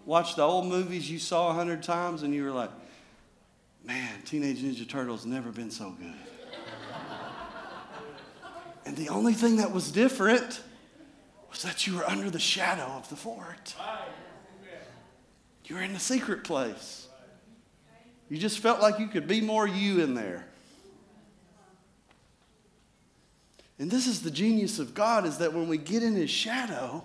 Watched 0.05 0.37
the 0.37 0.41
old 0.41 0.65
movies 0.65 1.11
you 1.11 1.19
saw 1.19 1.49
a 1.49 1.53
hundred 1.53 1.83
times, 1.83 2.23
and 2.23 2.33
you 2.33 2.43
were 2.43 2.51
like, 2.51 2.71
man, 3.85 4.21
Teenage 4.25 4.59
Ninja 4.59 4.87
Turtles 4.87 5.25
never 5.25 5.51
been 5.51 5.69
so 5.69 5.91
good. 5.91 6.15
and 8.85 8.97
the 8.97 9.09
only 9.09 9.33
thing 9.33 9.57
that 9.57 9.71
was 9.71 9.91
different 9.91 10.63
was 11.51 11.61
that 11.61 11.85
you 11.85 11.97
were 11.97 12.09
under 12.09 12.29
the 12.29 12.39
shadow 12.39 12.87
of 12.93 13.09
the 13.09 13.15
fort. 13.15 13.75
Were 15.75 15.81
in 15.81 15.93
the 15.93 15.99
secret 15.99 16.43
place. 16.43 17.07
You 18.29 18.37
just 18.37 18.59
felt 18.59 18.81
like 18.81 18.99
you 18.99 19.07
could 19.07 19.27
be 19.27 19.41
more 19.41 19.67
you 19.67 20.01
in 20.01 20.13
there. 20.13 20.45
And 23.77 23.89
this 23.89 24.07
is 24.07 24.21
the 24.21 24.31
genius 24.31 24.79
of 24.79 24.93
God 24.93 25.25
is 25.25 25.39
that 25.39 25.53
when 25.53 25.67
we 25.67 25.77
get 25.77 26.03
in 26.03 26.15
his 26.15 26.29
shadow, 26.29 27.03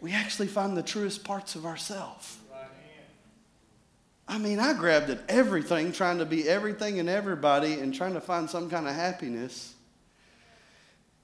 we 0.00 0.12
actually 0.12 0.48
find 0.48 0.76
the 0.76 0.82
truest 0.82 1.22
parts 1.22 1.54
of 1.54 1.66
ourselves. 1.66 2.38
I 4.28 4.38
mean, 4.38 4.58
I 4.58 4.72
grabbed 4.72 5.10
at 5.10 5.20
everything, 5.28 5.92
trying 5.92 6.18
to 6.18 6.26
be 6.26 6.48
everything 6.48 6.98
and 6.98 7.08
everybody 7.08 7.74
and 7.74 7.94
trying 7.94 8.14
to 8.14 8.20
find 8.20 8.50
some 8.50 8.68
kind 8.68 8.88
of 8.88 8.94
happiness. 8.94 9.74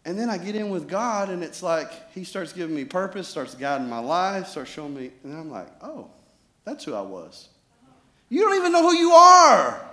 And 0.04 0.18
then 0.18 0.30
I 0.30 0.38
get 0.38 0.54
in 0.54 0.70
with 0.70 0.88
God, 0.88 1.30
and 1.30 1.42
it's 1.42 1.62
like 1.62 2.12
He 2.12 2.25
starts 2.25 2.52
giving 2.52 2.75
me 2.75 2.84
purpose, 2.84 3.28
starts 3.28 3.54
guiding 3.54 3.88
my 3.88 4.00
life, 4.00 4.49
starts 4.49 4.70
showing 4.70 4.94
me, 4.94 5.11
and 5.25 5.32
I'm 5.32 5.50
like, 5.50 5.68
oh, 5.82 6.11
that's 6.64 6.85
who 6.85 6.95
I 6.95 7.00
was. 7.00 7.49
You 8.28 8.40
don't 8.40 8.57
even 8.57 8.73
know 8.73 8.83
who 8.83 8.97
you 8.97 9.12
are. 9.12 9.88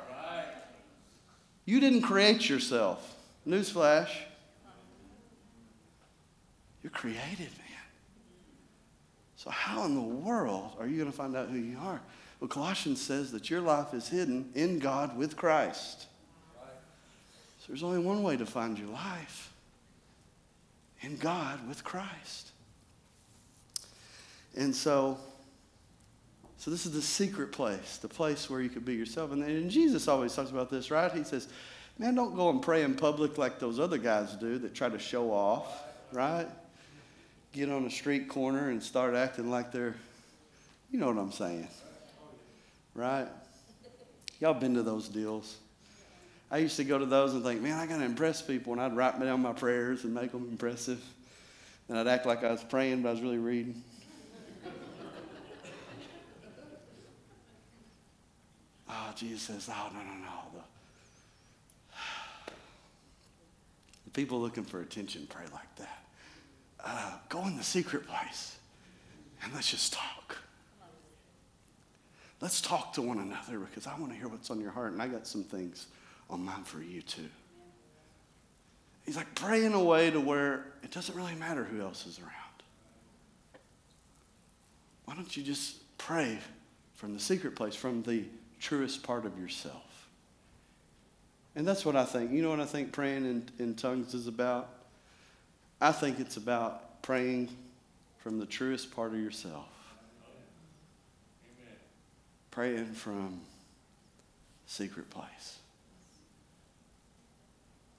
You 1.66 1.80
didn't 1.80 2.02
create 2.02 2.50
yourself. 2.50 3.16
Newsflash. 3.48 4.10
You're 6.82 6.92
created, 6.92 7.40
man. 7.40 7.70
So, 9.36 9.50
how 9.50 9.86
in 9.86 9.96
the 9.96 10.02
world 10.02 10.72
are 10.80 10.88
you 10.88 10.98
going 10.98 11.12
to 11.12 11.16
find 11.16 11.36
out 11.36 11.50
who 11.50 11.58
you 11.58 11.78
are? 11.78 12.02
Well, 12.40 12.48
Colossians 12.48 13.02
says 13.02 13.32
that 13.32 13.50
your 13.50 13.62
life 13.62 13.94
is 13.94 14.08
hidden 14.08 14.50
in 14.56 14.80
God 14.80 15.18
with 15.18 15.36
Christ. 15.36 16.08
So, 17.60 17.66
there's 17.68 17.84
only 17.84 18.00
one 18.00 18.24
way 18.24 18.38
to 18.38 18.46
find 18.46 18.78
your 18.78 18.90
life 18.90 19.54
in 21.02 21.18
God 21.18 21.68
with 21.68 21.84
Christ. 21.84 22.52
And 24.56 24.76
so, 24.76 25.18
so 26.60 26.70
this 26.70 26.86
is 26.86 26.92
the 26.92 27.02
secret 27.02 27.52
place, 27.52 27.98
the 27.98 28.08
place 28.08 28.50
where 28.50 28.62
you 28.62 28.70
could 28.70 28.86
be 28.86 28.94
yourself. 28.94 29.32
And, 29.32 29.44
and 29.44 29.72
Jesus 29.72 30.08
always 30.08 30.36
talks 30.36 30.52
about 30.52 30.70
this, 30.70 30.92
right? 30.92 31.12
He 31.12 31.24
says, 31.24 31.48
man, 31.98 32.14
don't 32.14 32.36
go 32.36 32.52
and 32.52 32.62
pray 32.62 32.84
in 32.84 32.94
public 32.94 33.40
like 33.40 33.60
those 33.60 33.80
other 33.80 33.98
guys 33.98 34.34
do 34.34 34.60
that 34.60 34.76
try 34.76 34.90
to 34.90 35.00
show 35.00 35.32
off, 35.32 35.84
right? 36.12 36.48
get 37.52 37.70
on 37.70 37.86
a 37.86 37.90
street 37.90 38.28
corner 38.28 38.70
and 38.70 38.82
start 38.82 39.16
acting 39.16 39.50
like 39.50 39.72
they're, 39.72 39.96
you 40.92 41.00
know 41.00 41.08
what 41.08 41.18
I'm 41.18 41.32
saying, 41.32 41.68
right? 42.94 43.28
Y'all 44.40 44.54
been 44.54 44.76
to 44.76 44.84
those 44.84 45.10
deals. 45.10 45.58
I 46.52 46.58
used 46.60 46.78
to 46.78 46.84
go 46.84 46.98
to 46.98 47.06
those 47.06 47.34
and 47.34 47.44
think, 47.44 47.62
man, 47.62 47.78
I 47.78 47.86
got 47.86 47.98
to 47.98 48.06
impress 48.06 48.42
people. 48.42 48.74
And 48.74 48.82
I'd 48.82 48.96
write 48.96 49.20
down 49.20 49.42
my 49.42 49.54
prayers 49.54 50.04
and 50.04 50.14
make 50.14 50.32
them 50.32 50.48
impressive. 50.50 51.04
And 51.88 51.98
I'd 51.98 52.08
act 52.08 52.26
like 52.26 52.44
I 52.44 52.52
was 52.52 52.64
praying, 52.64 53.04
but 53.04 53.10
I 53.10 53.12
was 53.12 53.22
really 53.22 53.38
reading. 53.38 53.84
Oh, 59.00 59.14
Jesus 59.16 59.42
says, 59.42 59.70
oh, 59.72 59.90
no, 59.94 60.00
no, 60.00 60.14
no. 60.14 60.62
The, 61.96 62.52
the 64.06 64.12
people 64.14 64.42
looking 64.42 64.64
for 64.64 64.82
attention 64.82 65.28
pray 65.30 65.46
like 65.54 65.76
that 65.78 66.00
uh, 66.84 67.14
go 67.30 67.46
in 67.46 67.58
the 67.58 67.64
secret 67.64 68.08
place 68.08 68.58
and 69.44 69.54
let's 69.54 69.70
just 69.70 69.94
talk. 69.94 70.38
Let's 72.42 72.62
talk 72.62 72.94
to 72.94 73.02
one 73.02 73.20
another 73.20 73.60
because 73.60 73.86
I 73.86 73.98
want 74.00 74.12
to 74.12 74.18
hear 74.18 74.28
what's 74.28 74.50
on 74.50 74.62
your 74.62 74.72
heart, 74.72 74.94
and 74.94 75.02
I 75.02 75.08
got 75.08 75.28
some 75.28 75.44
things 75.44 75.88
on 76.30 76.44
mine 76.44 76.64
for 76.64 76.82
you 76.82 77.02
too. 77.02 77.28
He's 79.06 79.18
like, 79.18 79.34
pray 79.36 79.66
in 79.66 79.74
a 79.74 79.84
way 79.84 80.10
to 80.12 80.20
where 80.22 80.66
it 80.84 80.92
doesn't 80.92 81.16
really 81.16 81.36
matter 81.36 81.64
who 81.64 81.82
else 81.82 82.06
is 82.06 82.20
around. 82.20 82.32
Why 85.06 85.16
don't 85.16 85.36
you 85.36 85.44
just 85.44 85.98
pray 85.98 86.38
from 86.94 87.14
the 87.14 87.20
secret 87.20 87.56
place, 87.56 87.76
from 87.76 88.04
the 88.04 88.24
truest 88.60 89.04
part 89.04 89.26
of 89.26 89.38
yourself? 89.40 90.08
And 91.56 91.68
that's 91.68 91.86
what 91.86 91.96
I 91.96 92.06
think. 92.06 92.32
You 92.32 92.42
know 92.42 92.50
what 92.50 92.60
I 92.60 92.66
think 92.66 92.92
praying 92.92 93.26
in, 93.26 93.44
in 93.60 93.76
tongues 93.76 94.14
is 94.14 94.28
about? 94.28 94.70
I 95.82 95.92
think 95.92 96.20
it's 96.20 96.38
about 96.38 97.02
praying 97.02 97.50
from 98.20 98.40
the 98.40 98.46
truest 98.46 98.96
part 98.96 99.14
of 99.14 99.20
yourself. 99.20 99.68
Amen. 101.44 101.76
Praying 102.52 102.94
from 102.94 103.42
secret 104.66 105.10
place. 105.10 105.58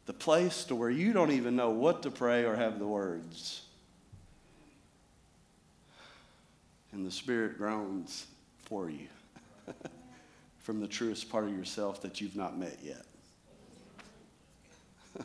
The 0.06 0.12
place 0.12 0.64
to 0.64 0.74
where 0.74 0.90
you 0.90 1.12
don't 1.12 1.32
even 1.32 1.56
know 1.56 1.70
what 1.70 2.02
to 2.04 2.10
pray 2.10 2.44
or 2.44 2.56
have 2.56 2.78
the 2.78 2.86
words. 2.86 3.62
And 6.92 7.06
the 7.06 7.10
Spirit 7.10 7.58
groans 7.58 8.26
for 8.64 8.90
you 8.90 9.06
from 10.70 10.78
the 10.78 10.86
truest 10.86 11.28
part 11.28 11.42
of 11.42 11.50
yourself 11.50 12.00
that 12.00 12.20
you've 12.20 12.36
not 12.36 12.56
met 12.56 12.78
yet. 12.80 13.04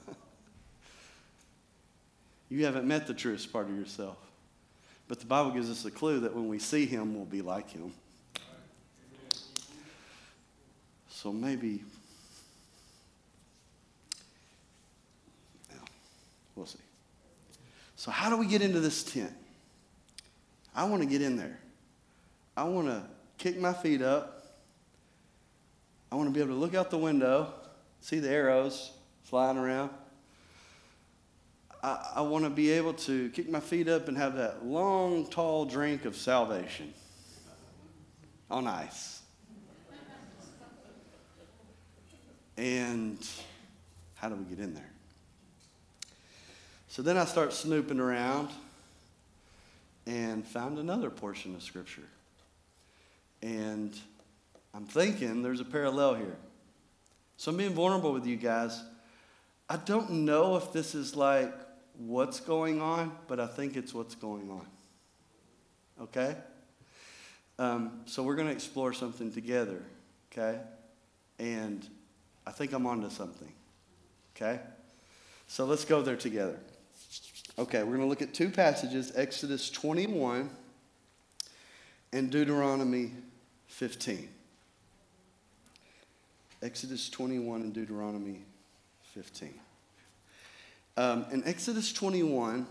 You 2.49 2.65
haven't 2.65 2.87
met 2.87 3.05
the 3.05 3.13
truest 3.13 3.53
part 3.53 3.69
of 3.69 3.77
yourself. 3.77 4.17
But 5.07 5.19
the 5.19 5.27
Bible 5.27 5.51
gives 5.51 5.69
us 5.69 5.85
a 5.85 5.91
clue 5.91 6.21
that 6.21 6.33
when 6.33 6.47
we 6.47 6.57
see 6.57 6.87
him, 6.87 7.13
we'll 7.13 7.25
be 7.25 7.43
like 7.43 7.69
him. 7.69 7.91
So 11.09 11.31
maybe, 11.31 11.83
we'll 16.55 16.65
see. 16.65 16.79
So, 17.97 18.09
how 18.09 18.31
do 18.31 18.37
we 18.37 18.47
get 18.47 18.63
into 18.63 18.79
this 18.79 19.03
tent? 19.03 19.33
I 20.75 20.85
want 20.85 21.03
to 21.03 21.07
get 21.07 21.21
in 21.21 21.35
there. 21.35 21.59
I 22.57 22.63
want 22.63 22.87
to 22.87 23.03
kick 23.37 23.59
my 23.59 23.73
feet 23.73 24.01
up. 24.01 24.34
I 26.11 26.15
want 26.15 26.29
to 26.29 26.33
be 26.33 26.39
able 26.39 26.53
to 26.53 26.59
look 26.59 26.75
out 26.75 26.91
the 26.91 26.97
window, 26.97 27.53
see 28.01 28.19
the 28.19 28.29
arrows 28.29 28.91
flying 29.23 29.57
around. 29.57 29.89
I, 31.83 32.13
I 32.15 32.21
want 32.21 32.45
to 32.45 32.49
be 32.49 32.71
able 32.71 32.93
to 32.93 33.29
kick 33.29 33.49
my 33.49 33.59
feet 33.59 33.87
up 33.87 34.07
and 34.07 34.17
have 34.17 34.35
that 34.35 34.65
long, 34.65 35.27
tall 35.27 35.65
drink 35.65 36.05
of 36.05 36.15
salvation 36.15 36.93
on 38.49 38.67
ice. 38.67 39.21
And 42.57 43.19
how 44.15 44.29
do 44.29 44.35
we 44.35 44.45
get 44.45 44.63
in 44.63 44.73
there? 44.73 44.89
So 46.87 47.01
then 47.01 47.17
I 47.17 47.25
start 47.25 47.51
snooping 47.51 47.99
around 47.99 48.49
and 50.07 50.47
found 50.47 50.77
another 50.77 51.09
portion 51.09 51.55
of 51.55 51.61
Scripture. 51.61 52.07
And 53.41 53.93
I'm 54.75 54.85
thinking 54.85 55.41
there's 55.41 55.61
a 55.61 55.65
parallel 55.65 56.15
here. 56.15 56.35
So 57.37 57.51
I'm 57.51 57.57
being 57.57 57.73
vulnerable 57.73 58.11
with 58.11 58.25
you 58.25 58.35
guys. 58.35 58.83
I 59.69 59.77
don't 59.77 60.11
know 60.11 60.57
if 60.57 60.73
this 60.73 60.93
is 60.93 61.15
like 61.15 61.53
what's 61.97 62.41
going 62.41 62.81
on, 62.81 63.15
but 63.27 63.39
I 63.39 63.47
think 63.47 63.77
it's 63.77 63.93
what's 63.93 64.15
going 64.15 64.51
on. 64.51 64.67
Okay? 66.01 66.35
Um, 67.57 68.01
so 68.05 68.21
we're 68.21 68.35
going 68.35 68.49
to 68.49 68.53
explore 68.53 68.91
something 68.91 69.31
together, 69.31 69.81
okay? 70.29 70.59
And 71.39 71.87
I 72.45 72.51
think 72.51 72.73
I'm 72.73 72.85
onto 72.85 73.09
something, 73.09 73.51
okay? 74.35 74.59
So 75.47 75.63
let's 75.63 75.85
go 75.85 76.01
there 76.01 76.17
together. 76.17 76.59
Okay, 77.57 77.79
we're 77.79 77.95
going 77.95 78.01
to 78.01 78.07
look 78.07 78.21
at 78.21 78.33
two 78.33 78.49
passages 78.49 79.13
Exodus 79.15 79.69
21 79.69 80.49
and 82.11 82.29
Deuteronomy 82.29 83.11
15. 83.67 84.34
Exodus 86.65 87.09
21 87.11 87.61
and 87.61 87.73
Deuteronomy 87.73 88.41
15. 89.13 89.53
Um, 90.97 91.27
in 91.31 91.43
Exodus 91.45 91.93
21, 91.93 92.65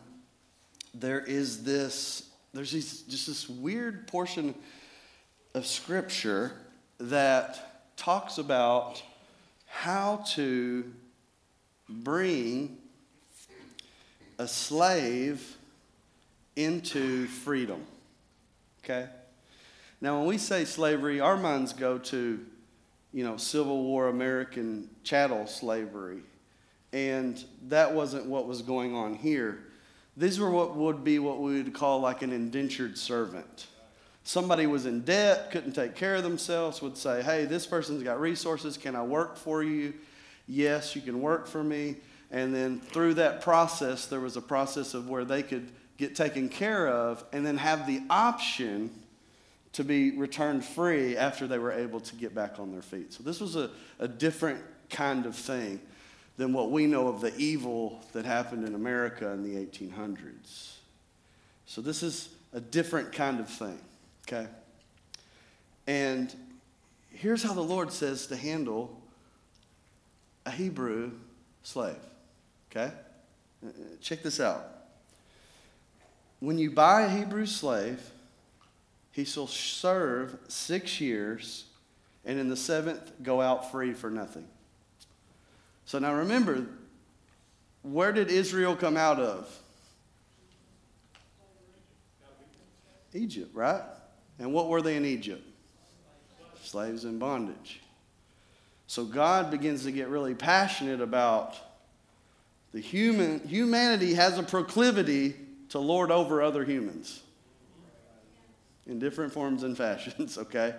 there 0.92 1.20
is 1.20 1.62
this, 1.62 2.28
there's 2.52 2.72
these, 2.72 3.02
just 3.02 3.28
this 3.28 3.48
weird 3.48 4.08
portion 4.08 4.56
of 5.54 5.64
scripture 5.64 6.54
that 6.98 7.96
talks 7.96 8.38
about 8.38 9.00
how 9.66 10.24
to 10.30 10.92
bring 11.88 12.76
a 14.40 14.48
slave 14.48 15.56
into 16.56 17.28
freedom. 17.28 17.86
Okay? 18.82 19.06
Now, 20.00 20.18
when 20.18 20.26
we 20.26 20.36
say 20.36 20.64
slavery, 20.64 21.20
our 21.20 21.36
minds 21.36 21.72
go 21.72 21.98
to, 21.98 22.44
you 23.14 23.24
know, 23.24 23.38
Civil 23.38 23.84
War 23.84 24.08
American 24.08 24.90
chattel 25.04 25.46
slavery 25.46 26.20
and 26.94 27.44
that 27.68 27.92
wasn't 27.92 28.24
what 28.26 28.46
was 28.46 28.62
going 28.62 28.94
on 28.94 29.14
here. 29.14 29.58
These 30.16 30.38
were 30.38 30.48
what 30.48 30.76
would 30.76 31.02
be 31.02 31.18
what 31.18 31.40
we 31.40 31.60
would 31.60 31.74
call 31.74 32.00
like 32.00 32.22
an 32.22 32.32
indentured 32.32 32.96
servant. 32.96 33.66
Somebody 34.22 34.66
was 34.66 34.86
in 34.86 35.00
debt, 35.00 35.50
couldn't 35.50 35.72
take 35.72 35.96
care 35.96 36.14
of 36.14 36.22
themselves, 36.22 36.80
would 36.80 36.96
say, 36.96 37.20
Hey, 37.20 37.46
this 37.46 37.66
person's 37.66 38.04
got 38.04 38.20
resources. 38.20 38.76
Can 38.78 38.94
I 38.94 39.02
work 39.02 39.36
for 39.36 39.64
you? 39.64 39.92
Yes, 40.46 40.94
you 40.94 41.02
can 41.02 41.20
work 41.20 41.48
for 41.48 41.64
me. 41.64 41.96
And 42.30 42.54
then 42.54 42.78
through 42.78 43.14
that 43.14 43.40
process, 43.40 44.06
there 44.06 44.20
was 44.20 44.36
a 44.36 44.40
process 44.40 44.94
of 44.94 45.08
where 45.08 45.24
they 45.24 45.42
could 45.42 45.72
get 45.96 46.14
taken 46.14 46.48
care 46.48 46.86
of 46.86 47.24
and 47.32 47.44
then 47.44 47.56
have 47.56 47.88
the 47.88 48.02
option 48.08 48.90
to 49.74 49.84
be 49.84 50.12
returned 50.12 50.64
free 50.64 51.16
after 51.16 51.46
they 51.46 51.58
were 51.58 51.72
able 51.72 52.00
to 52.00 52.14
get 52.16 52.34
back 52.34 52.58
on 52.58 52.70
their 52.72 52.82
feet. 52.82 53.12
So 53.12 53.22
this 53.22 53.40
was 53.40 53.56
a, 53.56 53.70
a 53.98 54.06
different 54.06 54.62
kind 54.88 55.26
of 55.26 55.34
thing 55.34 55.80
than 56.36 56.52
what 56.52 56.70
we 56.70 56.86
know 56.86 57.08
of 57.08 57.20
the 57.20 57.36
evil 57.36 58.00
that 58.12 58.24
happened 58.24 58.66
in 58.66 58.74
America 58.74 59.28
in 59.30 59.42
the 59.42 59.66
1800s. 59.66 60.76
So 61.66 61.80
this 61.80 62.02
is 62.02 62.28
a 62.52 62.60
different 62.60 63.12
kind 63.12 63.40
of 63.40 63.48
thing, 63.48 63.78
okay? 64.26 64.46
And 65.88 66.32
here's 67.10 67.42
how 67.42 67.52
the 67.52 67.60
Lord 67.60 67.92
says 67.92 68.28
to 68.28 68.36
handle 68.36 69.00
a 70.46 70.52
Hebrew 70.52 71.12
slave, 71.64 71.96
okay? 72.70 72.92
Uh, 73.64 73.68
uh, 73.68 73.70
check 74.00 74.22
this 74.22 74.38
out. 74.38 74.66
When 76.38 76.58
you 76.58 76.70
buy 76.70 77.02
a 77.02 77.08
Hebrew 77.08 77.46
slave, 77.46 78.10
he 79.14 79.24
shall 79.24 79.46
serve 79.46 80.36
six 80.48 81.00
years 81.00 81.66
and 82.24 82.36
in 82.36 82.48
the 82.48 82.56
seventh 82.56 83.12
go 83.22 83.40
out 83.40 83.70
free 83.70 83.92
for 83.92 84.10
nothing. 84.10 84.44
So 85.84 86.00
now 86.00 86.14
remember, 86.14 86.66
where 87.82 88.10
did 88.10 88.28
Israel 88.28 88.74
come 88.74 88.96
out 88.96 89.20
of? 89.20 89.48
Egypt, 93.12 93.54
right? 93.54 93.82
And 94.40 94.52
what 94.52 94.68
were 94.68 94.82
they 94.82 94.96
in 94.96 95.04
Egypt? 95.04 95.46
Slaves 96.64 97.04
in 97.04 97.20
bondage. 97.20 97.82
So 98.88 99.04
God 99.04 99.48
begins 99.52 99.84
to 99.84 99.92
get 99.92 100.08
really 100.08 100.34
passionate 100.34 101.00
about 101.00 101.54
the 102.72 102.80
human 102.80 103.46
humanity 103.46 104.14
has 104.14 104.38
a 104.38 104.42
proclivity 104.42 105.36
to 105.68 105.78
lord 105.78 106.10
over 106.10 106.42
other 106.42 106.64
humans 106.64 107.23
in 108.86 108.98
different 108.98 109.32
forms 109.32 109.62
and 109.62 109.76
fashions, 109.84 110.38
okay? 110.38 110.74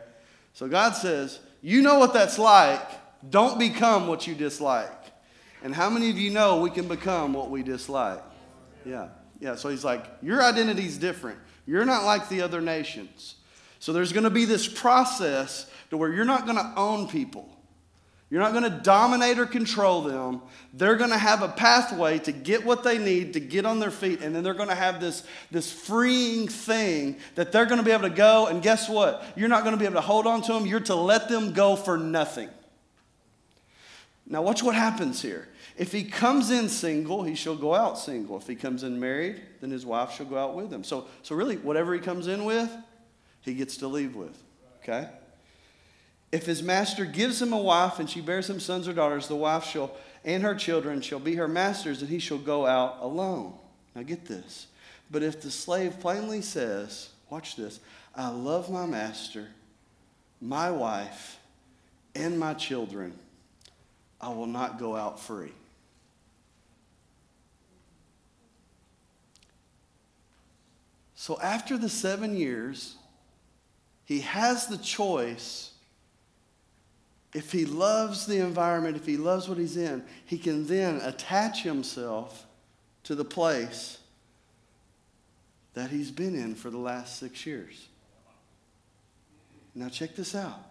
So 0.54 0.68
God 0.68 0.92
says, 0.96 1.40
You 1.62 1.82
know 1.82 2.00
what 2.00 2.14
that's 2.14 2.40
like. 2.40 2.90
Don't 3.30 3.58
become 3.58 4.08
what 4.08 4.28
you 4.28 4.36
dislike. 4.36 4.92
And 5.64 5.74
how 5.74 5.90
many 5.90 6.10
of 6.10 6.18
you 6.18 6.30
know 6.30 6.62
we 6.62 6.70
can 6.70 6.88
become 6.88 7.34
what 7.34 7.50
we 7.50 7.64
dislike? 7.64 8.22
Yeah. 8.86 9.10
Yeah. 9.40 9.56
So 9.56 9.70
he's 9.70 9.84
like, 9.84 10.06
Your 10.22 10.44
identity's 10.44 10.98
different. 10.98 11.40
You're 11.66 11.86
not 11.86 12.04
like 12.04 12.30
the 12.30 12.42
other 12.42 12.62
nations. 12.62 13.36
So 13.80 13.94
there's 13.94 14.14
going 14.14 14.24
to 14.24 14.30
be 14.30 14.46
this 14.46 14.68
process 14.68 15.70
to 15.90 15.98
where 15.98 16.12
you're 16.12 16.26
not 16.26 16.46
going 16.46 16.58
to 16.58 16.74
own 16.76 17.08
people. 17.08 17.55
You're 18.36 18.44
not 18.44 18.52
going 18.52 18.70
to 18.70 18.82
dominate 18.84 19.40
or 19.40 19.46
control 19.46 20.02
them. 20.02 20.42
They're 20.74 20.98
going 20.98 21.12
to 21.12 21.18
have 21.18 21.42
a 21.42 21.48
pathway 21.48 22.20
to 22.20 22.34
get 22.34 22.66
what 22.66 22.84
they 22.84 22.98
need 22.98 23.32
to 23.32 23.40
get 23.40 23.66
on 23.66 23.80
their 23.80 23.92
feet, 23.92 24.20
and 24.20 24.36
then 24.36 24.44
they're 24.44 24.54
going 24.54 24.68
to 24.68 24.76
have 24.76 25.00
this, 25.00 25.24
this 25.52 25.72
freeing 25.72 26.50
thing 26.50 27.16
that 27.36 27.54
they're 27.54 27.66
going 27.66 27.78
to 27.78 27.84
be 27.86 27.92
able 27.92 28.10
to 28.10 28.14
go. 28.14 28.48
And 28.48 28.62
guess 28.62 28.90
what? 28.90 29.24
You're 29.38 29.48
not 29.48 29.64
going 29.64 29.72
to 29.72 29.80
be 29.80 29.86
able 29.86 29.96
to 29.96 30.02
hold 30.02 30.28
on 30.28 30.42
to 30.42 30.52
them. 30.52 30.66
You're 30.66 30.82
to 30.82 30.96
let 30.96 31.30
them 31.30 31.54
go 31.54 31.78
for 31.78 31.98
nothing. 31.98 32.50
Now, 34.28 34.42
watch 34.42 34.62
what 34.62 34.76
happens 34.76 35.22
here. 35.22 35.48
If 35.78 35.94
he 35.94 36.04
comes 36.04 36.52
in 36.52 36.68
single, 36.68 37.24
he 37.24 37.36
shall 37.36 37.56
go 37.56 37.74
out 37.74 37.98
single. 37.98 38.36
If 38.36 38.48
he 38.48 38.56
comes 38.56 38.84
in 38.84 39.00
married, 39.00 39.42
then 39.62 39.72
his 39.72 39.86
wife 39.86 40.12
shall 40.12 40.26
go 40.26 40.38
out 40.38 40.56
with 40.56 40.74
him. 40.74 40.84
So, 40.84 41.08
so 41.24 41.36
really, 41.36 41.56
whatever 41.56 41.94
he 41.94 42.02
comes 42.02 42.28
in 42.28 42.44
with, 42.44 42.70
he 43.40 43.54
gets 43.54 43.78
to 43.78 43.88
leave 43.88 44.14
with. 44.14 44.38
Okay? 44.84 45.08
If 46.36 46.46
his 46.46 46.62
master 46.62 47.06
gives 47.06 47.42
him 47.42 47.54
a 47.54 47.58
wife 47.58 47.98
and 47.98 48.10
she 48.10 48.20
bears 48.20 48.50
him 48.50 48.60
sons 48.60 48.90
or 48.90 48.94
daughters, 48.94 49.30
the 49.30 49.38
wife 49.38 49.64
shall 49.64 49.96
and 50.26 50.44
her 50.44 50.54
children 50.54 51.00
shall 51.00 51.20
be 51.20 51.36
her 51.36 51.48
masters, 51.48 52.02
and 52.02 52.10
he 52.10 52.20
shall 52.20 52.38
go 52.38 52.66
out 52.66 52.98
alone. 53.00 53.54
Now 53.96 54.04
get 54.04 54.26
this. 54.26 54.68
But 55.10 55.24
if 55.24 55.40
the 55.40 55.50
slave 55.50 56.02
plainly 56.02 56.42
says, 56.42 57.08
watch 57.30 57.56
this, 57.56 57.80
I 58.14 58.28
love 58.32 58.70
my 58.70 58.86
master, 58.86 59.48
my 60.42 60.72
wife, 60.72 61.38
and 62.14 62.38
my 62.38 62.54
children, 62.54 63.14
I 64.20 64.28
will 64.28 64.46
not 64.46 64.78
go 64.78 64.94
out 64.94 65.22
free. 65.22 65.54
So 71.16 71.40
after 71.42 71.78
the 71.78 71.88
seven 71.88 72.36
years, 72.36 72.98
he 74.04 74.20
has 74.20 74.68
the 74.68 74.78
choice 74.78 75.72
if 77.36 77.52
he 77.52 77.66
loves 77.66 78.26
the 78.26 78.38
environment, 78.40 78.96
if 78.96 79.06
he 79.06 79.18
loves 79.18 79.50
what 79.50 79.58
he's 79.58 79.76
in, 79.76 80.02
he 80.26 80.38
can 80.38 80.66
then 80.68 81.02
attach 81.04 81.64
himself 81.64 82.46
to 83.04 83.14
the 83.14 83.26
place 83.26 83.98
that 85.74 85.90
he's 85.90 86.12
been 86.12 86.34
in 86.34 86.56
for 86.56 86.70
the 86.70 86.78
last 86.78 87.20
six 87.20 87.46
years. 87.46 87.90
Now, 89.76 89.90
check 89.90 90.16
this 90.16 90.34
out. 90.34 90.64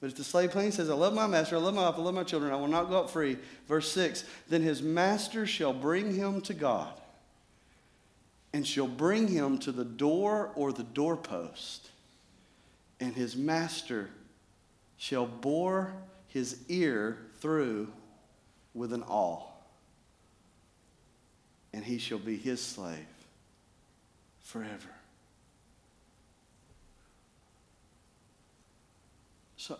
But 0.00 0.06
if 0.06 0.16
the 0.16 0.24
slave 0.24 0.52
plainly 0.52 0.70
says, 0.70 0.88
I 0.88 0.94
love 0.94 1.12
my 1.12 1.26
master, 1.26 1.56
I 1.56 1.58
love 1.58 1.74
my 1.74 1.82
wife, 1.82 1.98
I 1.98 2.00
love 2.00 2.14
my 2.14 2.24
children, 2.24 2.50
I 2.50 2.56
will 2.56 2.66
not 2.66 2.88
go 2.88 3.00
up 3.00 3.10
free. 3.10 3.36
Verse 3.68 3.92
6 3.92 4.24
Then 4.48 4.62
his 4.62 4.80
master 4.80 5.46
shall 5.46 5.74
bring 5.74 6.14
him 6.14 6.40
to 6.42 6.54
God, 6.54 6.98
and 8.54 8.66
shall 8.66 8.88
bring 8.88 9.28
him 9.28 9.58
to 9.58 9.70
the 9.70 9.84
door 9.84 10.50
or 10.54 10.72
the 10.72 10.82
doorpost, 10.82 11.90
and 13.00 13.14
his 13.14 13.36
master 13.36 14.08
shall 15.00 15.24
bore 15.24 15.94
his 16.28 16.58
ear 16.68 17.16
through 17.38 17.90
with 18.74 18.92
an 18.92 19.02
awl, 19.04 19.64
and 21.72 21.82
he 21.82 21.96
shall 21.96 22.18
be 22.18 22.36
his 22.36 22.62
slave 22.62 22.98
forever. 24.42 24.90
So 29.56 29.78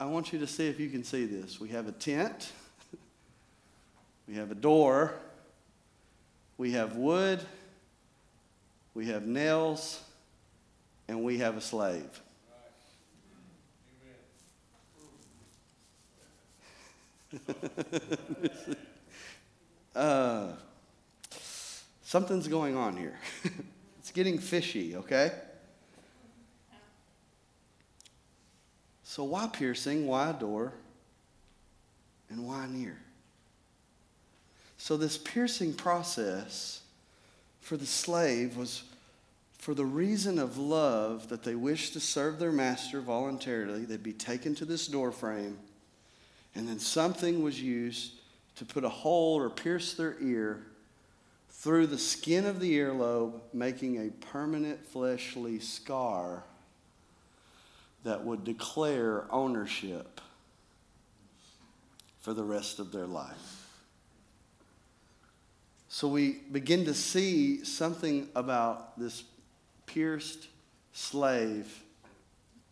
I 0.00 0.06
want 0.06 0.32
you 0.32 0.38
to 0.38 0.46
see 0.46 0.68
if 0.68 0.80
you 0.80 0.88
can 0.88 1.04
see 1.04 1.26
this. 1.26 1.60
We 1.60 1.68
have 1.68 1.86
a 1.86 1.92
tent, 1.92 2.50
we 4.26 4.36
have 4.36 4.50
a 4.50 4.54
door, 4.54 5.12
we 6.56 6.72
have 6.72 6.96
wood, 6.96 7.40
we 8.94 9.04
have 9.08 9.26
nails, 9.26 10.02
and 11.08 11.22
we 11.22 11.36
have 11.38 11.58
a 11.58 11.60
slave. 11.60 12.22
uh, 19.94 20.48
something's 22.02 22.48
going 22.48 22.76
on 22.76 22.96
here. 22.96 23.18
it's 23.98 24.12
getting 24.12 24.38
fishy, 24.38 24.96
okay? 24.96 25.32
So, 29.04 29.24
why 29.24 29.48
piercing? 29.48 30.06
Why 30.06 30.30
a 30.30 30.32
door? 30.32 30.72
And 32.30 32.46
why 32.46 32.66
near? 32.68 32.96
So, 34.78 34.96
this 34.96 35.18
piercing 35.18 35.74
process 35.74 36.82
for 37.60 37.76
the 37.76 37.86
slave 37.86 38.56
was 38.56 38.84
for 39.58 39.74
the 39.74 39.84
reason 39.84 40.38
of 40.38 40.56
love 40.56 41.28
that 41.28 41.42
they 41.42 41.54
wished 41.54 41.92
to 41.92 42.00
serve 42.00 42.38
their 42.38 42.52
master 42.52 43.00
voluntarily. 43.00 43.84
They'd 43.84 44.02
be 44.02 44.12
taken 44.12 44.54
to 44.54 44.64
this 44.64 44.86
door 44.86 45.12
frame 45.12 45.58
and 46.54 46.68
then 46.68 46.78
something 46.78 47.42
was 47.42 47.60
used 47.60 48.14
to 48.56 48.64
put 48.64 48.84
a 48.84 48.88
hole 48.88 49.36
or 49.40 49.48
pierce 49.48 49.94
their 49.94 50.16
ear 50.20 50.66
through 51.50 51.86
the 51.86 51.98
skin 51.98 52.46
of 52.46 52.60
the 52.60 52.78
earlobe, 52.78 53.40
making 53.52 53.98
a 53.98 54.10
permanent 54.26 54.84
fleshly 54.86 55.58
scar 55.58 56.44
that 58.02 58.24
would 58.24 58.44
declare 58.44 59.26
ownership 59.30 60.20
for 62.20 62.32
the 62.34 62.44
rest 62.44 62.78
of 62.78 62.92
their 62.92 63.06
life. 63.06 63.66
So 65.88 66.08
we 66.08 66.40
begin 66.52 66.84
to 66.84 66.94
see 66.94 67.64
something 67.64 68.28
about 68.34 68.98
this 68.98 69.24
pierced 69.86 70.46
slave 70.92 71.82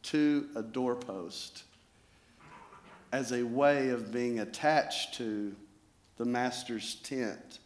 to 0.04 0.48
a 0.54 0.62
doorpost 0.62 1.64
as 3.12 3.32
a 3.32 3.42
way 3.42 3.90
of 3.90 4.12
being 4.12 4.40
attached 4.40 5.14
to 5.14 5.54
the 6.16 6.24
master's 6.24 6.96
tent 6.96 7.58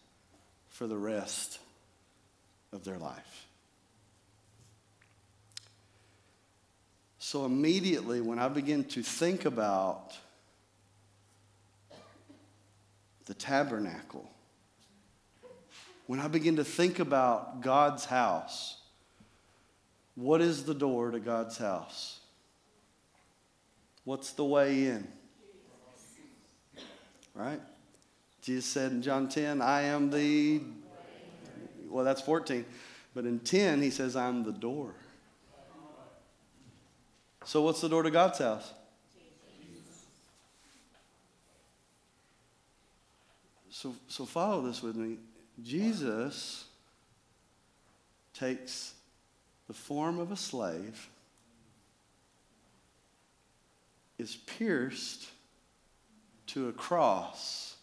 for 0.69 0.87
the 0.87 0.97
rest 0.97 1.59
of 2.73 2.85
their 2.85 2.99
life. 2.99 3.47
So 7.19 7.45
immediately, 7.45 8.21
when 8.21 8.39
I 8.39 8.49
begin 8.49 8.85
to 8.85 9.03
think 9.03 9.45
about 9.45 10.13
the 13.27 13.35
tabernacle, 13.35 14.29
when 16.07 16.21
I 16.21 16.29
begin 16.29 16.57
to 16.57 16.65
think 16.65 16.99
about 16.99 17.63
God's 17.63 18.05
house, 18.05 18.77
what 20.15 20.41
is 20.41 20.65
the 20.65 20.75
door 20.75 21.11
to 21.11 21.21
God's 21.21 21.57
house? 21.57 22.21
What's 24.05 24.33
the 24.33 24.45
way 24.45 24.87
in? 24.87 25.07
Right? 27.35 27.61
Jesus 28.43 28.67
said 28.67 28.93
in 28.93 29.03
John 29.03 29.29
10, 29.29 29.63
I 29.63 29.83
am 29.83 30.11
the, 30.11 30.61
well, 31.89 32.05
that's 32.05 32.21
14. 32.21 32.65
But 33.15 33.25
in 33.25 33.39
10, 33.41 33.83
he 33.83 33.91
says, 33.91 34.17
I'm 34.17 34.43
the 34.43 34.53
door. 34.53 34.95
So, 37.45 37.63
what's 37.63 37.81
the 37.81 37.89
door 37.89 38.03
to 38.03 38.11
God's 38.11 38.39
house? 38.39 38.73
So, 43.71 43.95
so 44.07 44.25
follow 44.27 44.63
this 44.63 44.81
with 44.83 44.95
me. 44.95 45.17
Jesus 45.61 46.67
takes 48.33 48.95
the 49.67 49.75
form 49.75 50.19
of 50.21 50.31
a 50.31 50.37
slave, 50.37 51.09
is 54.19 54.37
pierced 54.37 55.32
to 56.53 56.69
a 56.69 56.73
cross. 56.73 57.77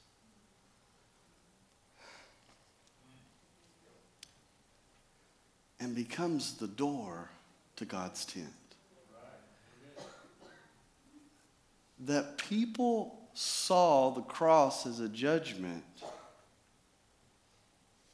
And 5.79 5.95
becomes 5.95 6.55
the 6.55 6.67
door 6.67 7.29
to 7.77 7.85
God's 7.85 8.25
tent. 8.25 8.47
That 12.01 12.37
people 12.37 13.17
saw 13.33 14.11
the 14.11 14.21
cross 14.21 14.85
as 14.85 14.99
a 14.99 15.09
judgment. 15.09 15.83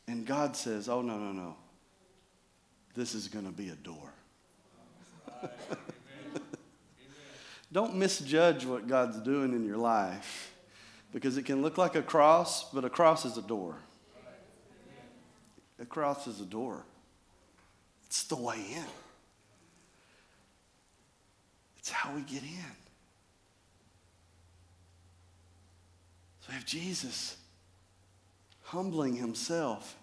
And 0.08 0.26
God 0.26 0.56
says, 0.56 0.88
oh, 0.88 1.02
no, 1.02 1.18
no, 1.18 1.32
no. 1.32 1.56
This 2.96 3.14
is 3.14 3.28
going 3.28 3.46
to 3.46 3.52
be 3.52 3.70
a 3.70 3.76
door. 3.76 4.14
Don't 7.76 7.98
misjudge 7.98 8.66
what 8.66 8.88
God's 8.88 9.20
doing 9.20 9.52
in 9.52 9.66
your 9.66 9.76
life 9.76 10.54
because 11.12 11.36
it 11.36 11.44
can 11.44 11.62
look 11.62 11.78
like 11.78 11.96
a 11.96 12.02
cross, 12.02 12.72
but 12.72 12.86
a 12.86 12.90
cross 12.90 13.26
is 13.26 13.38
a 13.38 13.42
door. 13.42 13.76
A 15.78 15.84
cross 15.84 16.26
is 16.26 16.40
a 16.40 16.46
door, 16.46 16.86
it's 18.06 18.24
the 18.24 18.38
way 18.38 18.56
in, 18.56 18.86
it's 21.78 21.90
how 21.90 22.16
we 22.16 22.22
get 22.22 22.44
in. 22.44 22.72
So 26.40 26.48
we 26.48 26.54
have 26.54 26.66
Jesus 26.66 27.36
humbling 28.62 29.18
himself. 29.18 29.98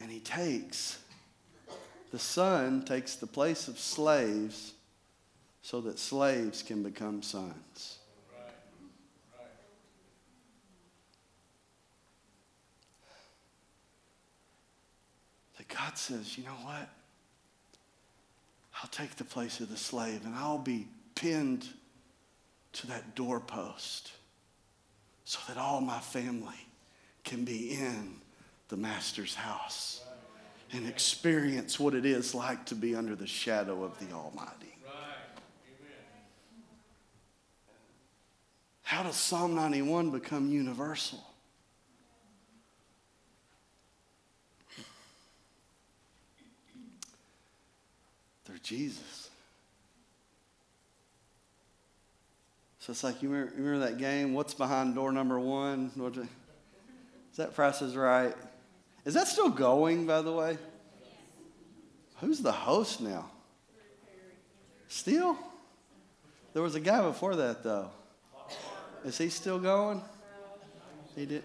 And 0.00 0.10
he 0.10 0.18
takes, 0.18 0.98
the 2.10 2.18
son 2.18 2.84
takes 2.84 3.14
the 3.14 3.28
place 3.28 3.68
of 3.68 3.78
slaves 3.78 4.72
so 5.68 5.82
that 5.82 5.98
slaves 5.98 6.62
can 6.62 6.82
become 6.82 7.22
sons. 7.22 7.98
That 15.58 15.68
God 15.68 15.98
says, 15.98 16.38
you 16.38 16.44
know 16.44 16.56
what? 16.64 16.88
I'll 18.82 18.88
take 18.90 19.16
the 19.16 19.24
place 19.24 19.60
of 19.60 19.68
the 19.68 19.76
slave 19.76 20.24
and 20.24 20.34
I'll 20.34 20.56
be 20.56 20.88
pinned 21.14 21.66
to 22.72 22.86
that 22.86 23.14
doorpost 23.14 24.12
so 25.26 25.38
that 25.48 25.58
all 25.58 25.82
my 25.82 25.98
family 25.98 26.66
can 27.24 27.44
be 27.44 27.72
in 27.72 28.14
the 28.68 28.78
Master's 28.78 29.34
house 29.34 30.02
and 30.72 30.88
experience 30.88 31.78
what 31.78 31.92
it 31.92 32.06
is 32.06 32.34
like 32.34 32.64
to 32.64 32.74
be 32.74 32.94
under 32.94 33.14
the 33.14 33.26
shadow 33.26 33.84
of 33.84 33.98
the 33.98 34.14
Almighty. 34.14 34.67
How 38.88 39.02
does 39.02 39.16
Psalm 39.16 39.54
91 39.54 40.08
become 40.08 40.48
universal? 40.48 41.22
They're 48.46 48.56
Jesus. 48.62 49.28
So 52.78 52.92
it's 52.92 53.04
like, 53.04 53.22
you 53.22 53.28
remember, 53.28 53.52
remember 53.56 53.78
that 53.80 53.98
game, 53.98 54.32
What's 54.32 54.54
Behind 54.54 54.94
Door 54.94 55.12
Number 55.12 55.38
One? 55.38 55.92
Is 57.30 57.36
that 57.36 57.54
Price 57.54 57.82
is 57.82 57.94
Right? 57.94 58.34
Is 59.04 59.12
that 59.12 59.28
still 59.28 59.50
going, 59.50 60.06
by 60.06 60.22
the 60.22 60.32
way? 60.32 60.56
Who's 62.22 62.40
the 62.40 62.52
host 62.52 63.02
now? 63.02 63.30
Still? 64.88 65.36
There 66.54 66.62
was 66.62 66.74
a 66.74 66.80
guy 66.80 67.02
before 67.02 67.36
that, 67.36 67.62
though. 67.62 67.90
Is 69.04 69.18
he 69.18 69.28
still 69.28 69.58
going? 69.58 70.02
He 71.14 71.26
did. 71.26 71.42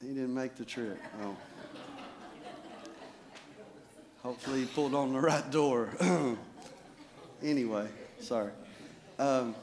He 0.00 0.08
didn't 0.08 0.34
make 0.34 0.56
the 0.56 0.64
trip. 0.64 0.98
Oh. 1.22 1.36
Hopefully, 4.22 4.60
he 4.60 4.66
pulled 4.66 4.94
on 4.94 5.12
the 5.12 5.20
right 5.20 5.50
door. 5.50 5.90
anyway, 7.42 7.88
sorry. 8.20 8.52
Um, 9.18 9.54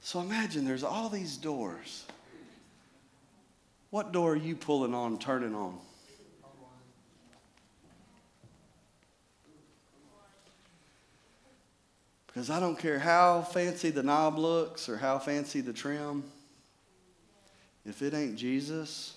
so 0.00 0.20
imagine 0.20 0.64
there's 0.64 0.82
all 0.82 1.08
these 1.08 1.36
doors. 1.36 2.04
What 3.90 4.12
door 4.12 4.32
are 4.32 4.36
you 4.36 4.56
pulling 4.56 4.94
on, 4.94 5.18
turning 5.18 5.54
on? 5.54 5.78
Because 12.32 12.48
I 12.48 12.60
don't 12.60 12.78
care 12.78 12.98
how 12.98 13.42
fancy 13.42 13.90
the 13.90 14.02
knob 14.02 14.38
looks 14.38 14.88
or 14.88 14.96
how 14.96 15.18
fancy 15.18 15.60
the 15.60 15.74
trim, 15.74 16.24
if 17.84 18.00
it 18.00 18.14
ain't 18.14 18.36
Jesus, 18.36 19.14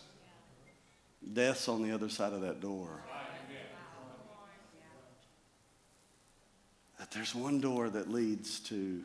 death's 1.34 1.70
on 1.70 1.82
the 1.82 1.94
other 1.94 2.10
side 2.10 2.34
of 2.34 2.42
that 2.42 2.60
door. 2.60 2.90
That 7.00 7.10
there's 7.12 7.34
one 7.34 7.62
door 7.62 7.90
that 7.90 8.12
leads 8.12 8.60
to 8.62 9.02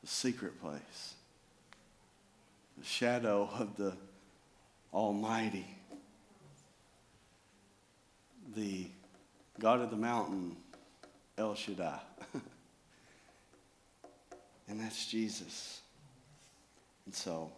the 0.00 0.06
secret 0.06 0.58
place, 0.62 1.14
the 2.78 2.86
shadow 2.86 3.50
of 3.58 3.76
the 3.76 3.92
Almighty, 4.94 5.66
the 8.56 8.86
God 9.58 9.80
of 9.80 9.90
the 9.90 9.96
mountain, 9.96 10.56
El 11.38 11.54
Shaddai. 11.54 12.00
and 14.68 14.80
that's 14.80 15.06
Jesus. 15.06 15.80
And 17.06 17.14
so, 17.14 17.50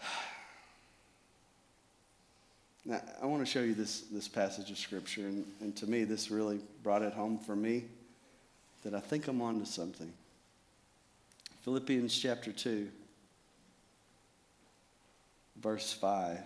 now 2.84 3.00
I 3.22 3.26
want 3.26 3.44
to 3.44 3.50
show 3.50 3.62
you 3.62 3.74
this, 3.74 4.02
this 4.12 4.28
passage 4.28 4.70
of 4.70 4.76
Scripture, 4.78 5.22
and, 5.22 5.44
and 5.60 5.74
to 5.76 5.86
me, 5.86 6.04
this 6.04 6.30
really 6.30 6.60
brought 6.82 7.00
it 7.02 7.14
home 7.14 7.38
for 7.38 7.56
me 7.56 7.84
that 8.84 8.94
I 8.94 9.00
think 9.00 9.26
I'm 9.26 9.40
onto 9.40 9.64
something. 9.64 10.12
Philippians 11.62 12.16
chapter 12.18 12.52
2, 12.52 12.88
verse 15.62 15.90
5. 15.94 16.38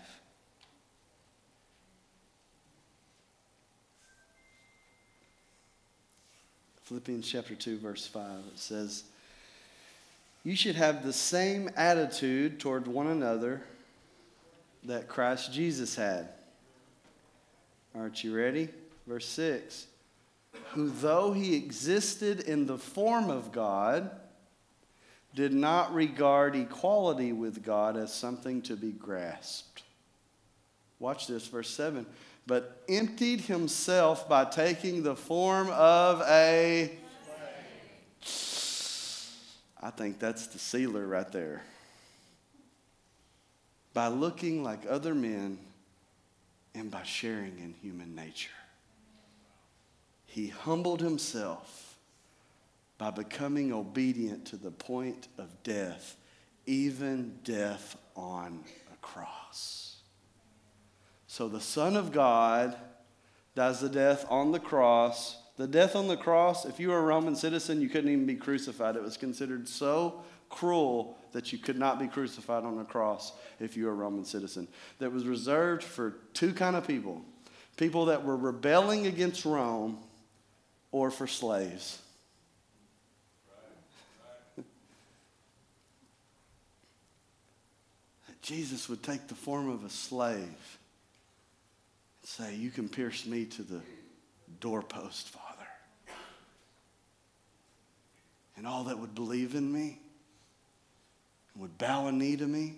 Philippians 6.89 7.31
chapter 7.31 7.55
2, 7.55 7.81
verse 7.81 8.07
5, 8.07 8.23
it 8.55 8.59
says, 8.59 9.05
You 10.43 10.57
should 10.57 10.75
have 10.75 11.05
the 11.05 11.13
same 11.13 11.69
attitude 11.77 12.59
toward 12.59 12.87
one 12.87 13.09
another 13.09 13.63
that 14.85 15.07
Christ 15.07 15.53
Jesus 15.53 15.95
had. 15.95 16.31
Aren't 17.95 18.25
you 18.25 18.35
ready? 18.35 18.71
Verse 19.07 19.27
6 19.27 19.87
who, 20.73 20.89
though 20.89 21.33
he 21.33 21.55
existed 21.55 22.41
in 22.41 22.67
the 22.67 22.79
form 22.79 23.29
of 23.29 23.53
God, 23.53 24.11
did 25.35 25.53
not 25.53 25.95
regard 25.95 26.57
equality 26.57 27.33
with 27.33 27.63
God 27.63 27.97
as 27.97 28.13
something 28.13 28.63
to 28.63 28.77
be 28.77 28.93
grasped. 28.93 29.83
Watch 30.99 31.27
this, 31.27 31.47
verse 31.47 31.71
7. 31.71 32.07
But 32.49 32.83
emptied 32.89 33.43
himself 33.43 34.29
by 34.29 34.45
taking 34.47 35.05
the 35.05 35.15
form 35.15 35.69
of 35.71 36.23
a. 36.23 36.91
I 39.81 39.91
think 39.91 40.19
that's 40.19 40.49
the 40.49 40.59
sealer 40.59 41.07
right 41.07 41.31
there. 41.31 41.63
By 43.95 44.09
looking 44.09 44.65
like 44.65 44.81
other 44.89 45.15
men 45.15 45.61
and 46.75 46.91
by 46.91 47.05
sharing 47.05 47.61
in 47.61 47.75
human 47.81 48.17
nature 48.17 48.51
he 50.29 50.49
humbled 50.49 51.01
himself 51.01 51.99
by 52.99 53.11
becoming 53.11 53.73
obedient 53.73 54.45
to 54.45 54.57
the 54.57 54.71
point 54.71 55.27
of 55.39 55.63
death, 55.63 56.17
even 56.67 57.39
death 57.43 57.97
on 58.15 58.63
a 58.93 58.97
cross. 58.99 59.88
So 61.39 61.47
the 61.47 61.61
Son 61.61 61.97
of 61.97 62.11
God 62.11 62.75
dies 63.55 63.79
the 63.79 63.89
death 63.89 64.27
on 64.29 64.51
the 64.51 64.59
cross. 64.59 65.37
The 65.57 65.69
death 65.69 65.95
on 65.95 66.09
the 66.09 66.17
cross, 66.17 66.65
if 66.65 66.81
you 66.81 66.89
were 66.89 66.99
a 66.99 67.03
Roman 67.03 67.37
citizen, 67.37 67.81
you 67.81 67.89
couldn't 67.89 68.11
even 68.11 68.27
be 68.27 68.35
crucified. 68.35 68.97
It 68.97 69.05
was 69.05 69.17
considered 69.17 69.69
so 69.69 70.25
cruel 70.49 71.17
that 71.31 71.53
you 71.53 71.59
could 71.59 71.79
not 71.79 72.01
be 72.01 72.09
crucified 72.09 72.65
on 72.65 72.81
a 72.81 72.85
cross 72.85 73.35
if 73.61 73.77
you 73.77 73.85
were 73.85 73.93
a 73.93 73.95
Roman 73.95 74.25
citizen. 74.25 74.67
That 74.99 75.13
was 75.13 75.27
reserved 75.27 75.85
for 75.85 76.17
two 76.35 76.53
kind 76.53 76.75
of 76.75 76.85
people 76.89 77.23
people 77.77 78.07
that 78.07 78.25
were 78.25 78.37
rebelling 78.37 79.07
against 79.07 79.45
Rome 79.45 80.01
or 80.91 81.09
for 81.13 81.29
slaves. 81.29 82.03
Jesus 88.43 88.89
would 88.89 89.05
take 89.05 89.29
the 89.29 89.37
form 89.37 89.69
of 89.69 89.85
a 89.85 89.91
slave 89.91 90.78
say, 92.29 92.55
You 92.55 92.71
can 92.71 92.89
pierce 92.89 93.27
me 93.27 93.45
to 93.47 93.63
the 93.63 93.81
doorpost, 94.61 95.29
Father. 95.29 95.45
And 98.57 98.67
all 98.67 98.85
that 98.85 98.99
would 98.99 99.15
believe 99.15 99.55
in 99.55 99.73
me 99.73 100.01
would 101.57 101.79
bow 101.79 102.07
a 102.07 102.13
knee 102.13 102.37
to 102.37 102.47
me, 102.47 102.75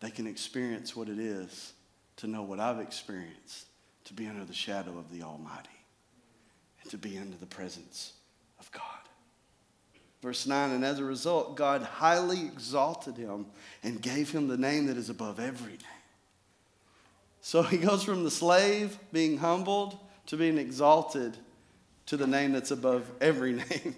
they 0.00 0.10
can 0.10 0.26
experience 0.26 0.96
what 0.96 1.08
it 1.08 1.18
is 1.18 1.72
to 2.16 2.26
know 2.26 2.42
what 2.42 2.58
I've 2.58 2.80
experienced, 2.80 3.66
to 4.04 4.14
be 4.14 4.26
under 4.26 4.44
the 4.44 4.54
shadow 4.54 4.98
of 4.98 5.10
the 5.12 5.22
Almighty, 5.22 5.68
and 6.82 6.90
to 6.90 6.98
be 6.98 7.18
under 7.18 7.36
the 7.36 7.46
presence 7.46 8.14
of 8.58 8.70
God. 8.72 8.82
Verse 10.22 10.46
9, 10.46 10.70
and 10.70 10.84
as 10.84 10.98
a 10.98 11.04
result, 11.04 11.56
God 11.56 11.82
highly 11.82 12.40
exalted 12.40 13.16
him 13.16 13.46
and 13.82 14.00
gave 14.00 14.30
him 14.30 14.48
the 14.48 14.56
name 14.56 14.86
that 14.86 14.96
is 14.96 15.10
above 15.10 15.38
every 15.38 15.72
name. 15.72 15.93
So 17.44 17.60
he 17.62 17.76
goes 17.76 18.02
from 18.02 18.24
the 18.24 18.30
slave 18.30 18.98
being 19.12 19.36
humbled 19.36 19.98
to 20.28 20.36
being 20.38 20.56
exalted 20.56 21.36
to 22.06 22.16
the 22.16 22.26
name 22.26 22.52
that's 22.52 22.70
above 22.70 23.04
every 23.20 23.52
name 23.70 23.94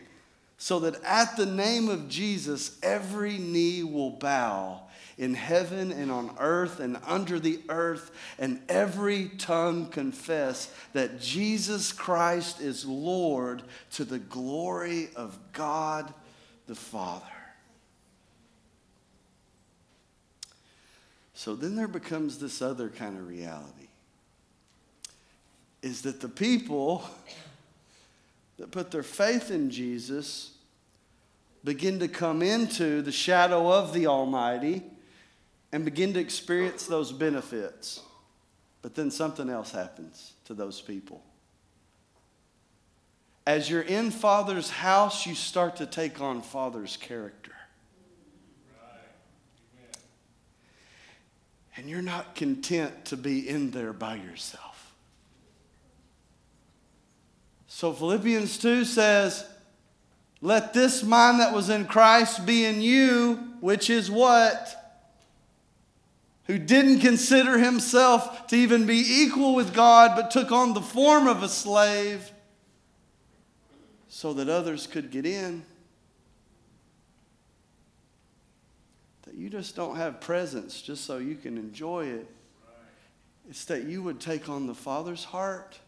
so 0.59 0.80
that 0.80 1.00
at 1.04 1.37
the 1.37 1.46
name 1.46 1.88
of 1.88 2.09
Jesus, 2.09 2.76
every 2.82 3.38
knee 3.38 3.85
will 3.85 4.11
bow 4.11 4.80
in 5.16 5.35
heaven 5.35 5.92
and 5.92 6.11
on 6.11 6.35
earth 6.40 6.80
and 6.80 6.98
under 7.06 7.38
the 7.38 7.61
earth, 7.68 8.11
and 8.37 8.61
every 8.68 9.28
tongue 9.38 9.87
confess 9.90 10.68
that 10.92 11.20
Jesus 11.20 11.92
Christ 11.92 12.61
is 12.61 12.85
Lord 12.85 13.62
to 13.92 14.04
the 14.04 14.18
glory 14.18 15.11
of 15.14 15.38
God 15.52 16.12
the 16.66 16.74
Father. 16.74 17.36
So 21.37 21.55
then 21.55 21.77
there 21.77 21.87
becomes 21.87 22.38
this 22.38 22.62
other 22.62 22.88
kind 22.88 23.18
of 23.18 23.29
reality 23.29 23.88
is 25.83 26.01
that 26.03 26.22
the 26.22 26.31
people 26.31 27.05
that 28.57 28.70
put 28.70 28.90
their 28.90 29.03
faith 29.03 29.51
in 29.51 29.70
Jesus 29.70 30.53
begin 31.62 31.99
to 31.99 32.09
come 32.09 32.40
into 32.40 33.03
the 33.03 33.12
shadow 33.12 33.70
of 33.70 33.92
the 33.92 34.07
Almighty 34.07 34.83
and 35.72 35.85
begin 35.85 36.14
to 36.14 36.20
experience 36.20 36.87
those 36.87 37.12
benefits. 37.12 38.01
But 38.81 38.94
then 38.94 39.11
something 39.11 39.51
else 39.51 39.72
happens 39.72 40.33
to 40.46 40.55
those 40.55 40.81
people. 40.81 41.22
As 43.46 43.68
you're 43.68 43.83
in 43.83 44.11
Father's 44.11 44.70
house, 44.70 45.27
you 45.27 45.35
start 45.35 45.77
to 45.77 45.87
take 45.87 46.18
on 46.18 46.40
Father's 46.40 46.96
character. 46.96 47.53
And 51.76 51.90
you're 51.90 52.02
not 52.02 52.34
content 52.34 53.04
to 53.06 53.16
be 53.16 53.46
in 53.46 53.70
there 53.70 53.92
by 53.92 54.14
yourself. 54.14 54.94
So 57.66 57.92
Philippians 57.92 58.56
2 58.58 58.86
says, 58.86 59.46
Let 60.40 60.72
this 60.72 61.02
mind 61.02 61.40
that 61.40 61.52
was 61.52 61.68
in 61.68 61.84
Christ 61.84 62.46
be 62.46 62.64
in 62.64 62.80
you, 62.80 63.34
which 63.60 63.90
is 63.90 64.10
what? 64.10 64.72
Who 66.44 66.58
didn't 66.58 67.00
consider 67.00 67.58
himself 67.58 68.46
to 68.46 68.56
even 68.56 68.86
be 68.86 69.04
equal 69.06 69.54
with 69.54 69.74
God, 69.74 70.12
but 70.16 70.30
took 70.30 70.50
on 70.50 70.72
the 70.72 70.80
form 70.80 71.26
of 71.26 71.42
a 71.42 71.48
slave 71.48 72.30
so 74.08 74.32
that 74.32 74.48
others 74.48 74.86
could 74.86 75.10
get 75.10 75.26
in. 75.26 75.62
You 79.37 79.51
just 79.51 79.77
don't 79.77 79.96
have 79.96 80.20
presence 80.20 80.81
just 80.81 81.05
so 81.05 81.18
you 81.18 81.35
can 81.35 81.59
enjoy 81.59 82.07
it. 82.07 82.27
It's 83.51 83.66
that 83.66 83.85
you 83.85 84.03
would 84.03 84.18
take 84.18 84.49
on 84.49 84.66
the 84.66 84.75
Father's 84.75 85.25
heart 85.25 85.79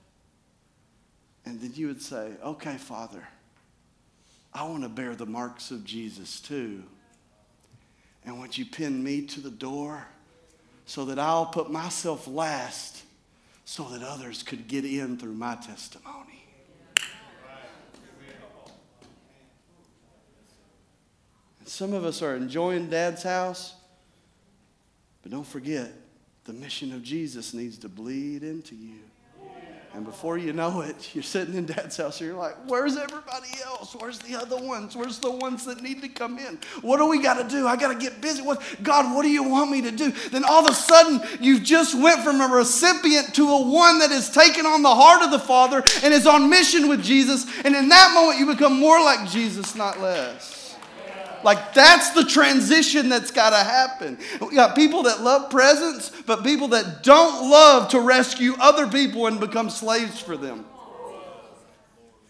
and 1.47 1.59
then 1.61 1.73
you 1.75 1.87
would 1.87 2.03
say, 2.03 2.33
okay, 2.45 2.77
Father, 2.77 3.27
I 4.53 4.65
want 4.65 4.83
to 4.83 4.89
bear 4.91 5.15
the 5.15 5.27
marks 5.27 5.71
of 5.71 5.83
Jesus 5.83 6.41
too. 6.41 6.83
And 8.25 8.39
would 8.39 8.59
you 8.59 8.67
pin 8.67 9.03
me 9.03 9.23
to 9.23 9.41
the 9.41 9.51
door 9.51 10.07
so 10.85 11.07
that 11.07 11.19
I'll 11.19 11.47
put 11.47 11.71
myself 11.71 12.29
last 12.29 13.03
so 13.65 13.85
that 13.85 14.03
others 14.03 14.43
could 14.43 14.69
get 14.69 14.85
in 14.85 15.17
through 15.17 15.35
my 15.35 15.55
testimony? 15.55 16.38
Some 21.69 21.93
of 21.93 22.05
us 22.05 22.23
are 22.23 22.35
enjoying 22.35 22.89
dad's 22.89 23.23
house, 23.23 23.75
but 25.23 25.31
don't 25.31 25.47
forget, 25.47 25.93
the 26.45 26.53
mission 26.53 26.93
of 26.95 27.03
Jesus 27.03 27.53
needs 27.53 27.79
to 27.79 27.89
bleed 27.89 28.43
into 28.43 28.75
you. 28.75 29.01
And 29.95 30.05
before 30.05 30.39
you 30.39 30.53
know 30.53 30.83
it, 30.83 31.11
you're 31.15 31.23
sitting 31.23 31.55
in 31.55 31.67
dad's 31.67 31.97
house 31.97 32.21
and 32.21 32.29
you're 32.29 32.39
like, 32.39 32.55
where's 32.67 32.97
everybody 32.97 33.49
else? 33.65 33.97
Where's 33.99 34.19
the 34.19 34.37
other 34.37 34.57
ones? 34.57 34.97
Where's 34.97 35.19
the 35.19 35.31
ones 35.31 35.65
that 35.67 35.83
need 35.83 36.03
to 36.03 36.09
come 36.09 36.39
in? 36.39 36.59
What 36.83 36.99
do 36.99 37.07
we 37.07 37.21
got 37.21 37.43
to 37.43 37.49
do? 37.49 37.67
I 37.67 37.77
got 37.77 37.93
to 37.93 37.99
get 37.99 38.21
busy. 38.21 38.43
What, 38.43 38.63
God, 38.83 39.15
what 39.15 39.23
do 39.23 39.29
you 39.29 39.43
want 39.43 39.71
me 39.71 39.83
to 39.83 39.91
do? 39.91 40.11
Then 40.31 40.45
all 40.45 40.65
of 40.65 40.71
a 40.71 40.75
sudden, 40.75 41.21
you've 41.41 41.63
just 41.63 41.95
went 42.01 42.23
from 42.23 42.41
a 42.41 42.47
recipient 42.47 43.35
to 43.35 43.49
a 43.49 43.63
one 43.63 43.99
that 43.99 44.11
is 44.11 44.31
taken 44.31 44.67
on 44.67 44.83
the 44.83 44.95
heart 44.95 45.23
of 45.23 45.31
the 45.31 45.39
Father 45.39 45.83
and 46.03 46.15
is 46.15 46.27
on 46.27 46.49
mission 46.49 46.89
with 46.89 47.03
Jesus. 47.03 47.47
And 47.65 47.75
in 47.75 47.89
that 47.89 48.13
moment, 48.15 48.39
you 48.39 48.47
become 48.47 48.79
more 48.79 49.01
like 49.01 49.29
Jesus, 49.29 49.75
not 49.75 50.01
less. 50.01 50.58
Like 51.45 51.73
that's 51.75 52.11
the 52.11 52.25
transition 52.25 53.09
that's 53.09 53.31
got 53.31 53.51
to 53.51 53.57
happen. 53.57 54.19
We 54.41 54.55
got 54.55 54.75
people 54.75 55.05
that 55.05 55.21
love 55.21 55.51
presence, 55.51 56.11
but 56.27 56.43
people 56.45 56.69
that 56.69 57.03
don't 57.03 57.51
love 57.51 57.91
to 57.91 58.01
rescue 58.01 58.55
other 58.61 58.87
people 58.87 59.27
and 59.27 59.39
become 59.39 59.71
slaves 59.71 60.21
for 60.21 60.37
them. 60.37 60.65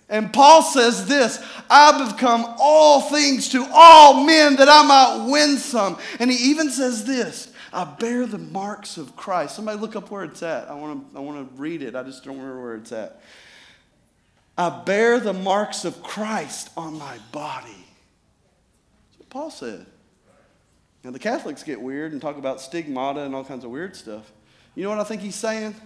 And 0.09 0.33
Paul 0.33 0.63
says 0.63 1.07
this 1.07 1.45
I've 1.69 2.15
become 2.15 2.55
all 2.59 3.03
things 3.03 3.51
to 3.51 3.67
all 3.73 4.25
men 4.25 4.57
that 4.57 4.69
I 4.69 4.83
might 4.83 5.31
win 5.31 5.59
some. 5.59 5.99
And 6.19 6.31
he 6.31 6.51
even 6.51 6.71
says 6.71 7.05
this 7.05 7.53
I 7.73 7.85
bear 7.85 8.27
the 8.27 8.39
marks 8.39 8.97
of 8.97 9.17
Christ. 9.17 9.57
Somebody 9.57 9.79
look 9.79 9.97
up 9.97 10.11
where 10.11 10.25
it's 10.25 10.43
at. 10.43 10.71
I 10.71 10.75
want 10.75 11.13
to 11.13 11.19
I 11.19 11.21
want 11.21 11.39
to 11.39 11.61
read 11.61 11.83
it. 11.83 11.95
I 11.95 12.03
just 12.03 12.25
don't 12.25 12.39
remember 12.39 12.63
where 12.63 12.77
it's 12.77 12.93
at. 12.93 13.21
I 14.57 14.71
bear 14.71 15.21
the 15.21 15.33
marks 15.33 15.85
of 15.85 16.03
Christ 16.03 16.71
on 16.77 16.99
my 16.99 17.19
body. 17.31 17.78
Paul 19.39 19.53
said. 19.53 19.87
Now, 21.05 21.13
the 21.13 21.21
Catholics 21.21 21.63
get 21.63 21.81
weird 21.81 22.11
and 22.11 22.21
talk 22.21 22.39
about 22.39 22.61
stigmata 22.61 23.21
and 23.21 23.37
all 23.37 23.45
kinds 23.45 23.63
of 23.63 23.71
weird 23.71 23.95
stuff. 23.95 24.33
You 24.75 24.83
know 24.83 24.89
what 24.89 24.99
I 24.99 25.05
think 25.05 25.23
he's 25.23 25.37
saying? 25.37 25.77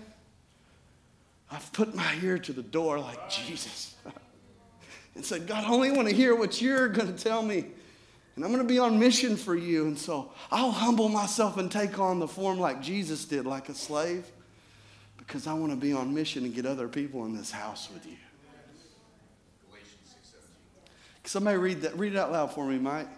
I've 1.50 1.70
put 1.74 1.94
my 1.94 2.16
ear 2.22 2.38
to 2.38 2.53
the 2.55 2.62
door 2.62 2.98
like 2.98 3.28
Jesus 3.28 3.94
and 5.14 5.22
said, 5.22 5.46
God, 5.46 5.64
I 5.64 5.68
only 5.68 5.92
want 5.92 6.09
to 6.09 6.14
hear 6.14 6.34
what 6.34 6.62
you're 6.62 6.88
going 6.88 7.14
to 7.14 7.22
tell 7.22 7.42
me. 7.42 7.66
And 8.36 8.42
I'm 8.42 8.50
going 8.53 8.66
to 8.66 8.68
be 8.68 8.78
on 8.78 8.98
mission 8.98 9.36
for 9.36 9.55
you. 9.55 9.84
And 9.84 9.98
so 9.98 10.32
I'll 10.50 10.70
humble 10.70 11.11
myself 11.11 11.59
and 11.59 11.70
take 11.70 11.98
on 11.98 12.20
the 12.20 12.28
form 12.28 12.59
like 12.59 12.80
Jesus 12.80 13.26
did, 13.26 13.44
like 13.44 13.68
a 13.68 13.74
slave, 13.74 14.24
because 15.18 15.46
I 15.46 15.53
want 15.53 15.72
to 15.72 15.76
be 15.76 15.92
on 15.92 16.14
mission 16.14 16.46
and 16.46 16.55
get 16.55 16.64
other 16.64 16.88
people 16.88 17.26
in 17.26 17.36
this 17.36 17.50
house 17.50 17.90
with 17.92 18.07
you. 18.07 18.16
Somebody 21.24 21.59
read 21.59 21.82
that. 21.82 21.98
Read 21.98 22.14
it 22.14 22.18
out 22.18 22.32
loud 22.32 22.55
for 22.55 22.66
me, 22.66 22.78
Mike. 22.78 23.09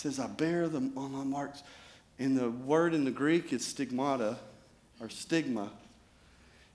Says, 0.00 0.18
I 0.18 0.26
bear 0.26 0.66
them 0.68 0.92
on 0.96 1.12
my 1.12 1.24
marks. 1.24 1.62
And 2.18 2.36
the 2.36 2.50
word 2.50 2.94
in 2.94 3.04
the 3.04 3.10
Greek 3.10 3.52
is 3.52 3.66
stigmata 3.66 4.38
or 4.98 5.10
stigma, 5.10 5.70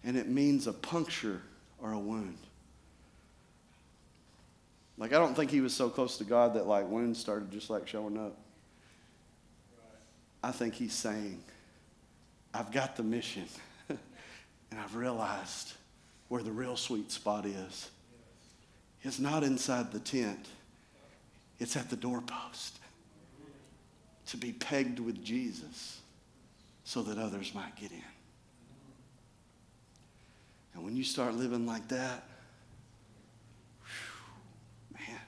and 0.03 0.15
it 0.15 0.27
means 0.27 0.67
a 0.67 0.73
puncture 0.73 1.41
or 1.81 1.91
a 1.91 1.99
wound. 1.99 2.37
Like, 4.97 5.11
I 5.11 5.17
don't 5.17 5.35
think 5.35 5.51
he 5.51 5.59
was 5.59 5.73
so 5.73 5.89
close 5.89 6.17
to 6.19 6.23
God 6.23 6.53
that, 6.53 6.67
like, 6.67 6.87
wounds 6.87 7.19
started 7.19 7.51
just 7.51 7.69
like 7.69 7.87
showing 7.87 8.17
up. 8.17 8.37
I 10.43 10.51
think 10.51 10.75
he's 10.75 10.93
saying, 10.93 11.39
I've 12.53 12.71
got 12.71 12.95
the 12.95 13.03
mission, 13.03 13.45
and 13.89 13.99
I've 14.79 14.95
realized 14.95 15.73
where 16.29 16.43
the 16.43 16.51
real 16.51 16.77
sweet 16.77 17.11
spot 17.11 17.45
is. 17.45 17.89
It's 19.01 19.19
not 19.19 19.43
inside 19.43 19.91
the 19.91 19.99
tent, 19.99 20.47
it's 21.59 21.75
at 21.75 21.89
the 21.89 21.95
doorpost 21.95 22.79
to 24.27 24.37
be 24.37 24.51
pegged 24.51 24.99
with 24.99 25.23
Jesus 25.23 25.99
so 26.83 27.01
that 27.03 27.17
others 27.17 27.53
might 27.53 27.75
get 27.75 27.91
in. 27.91 28.01
And 30.73 30.83
when 30.83 30.95
you 30.95 31.03
start 31.03 31.35
living 31.35 31.65
like 31.65 31.87
that, 31.87 32.27
man, 34.93 35.19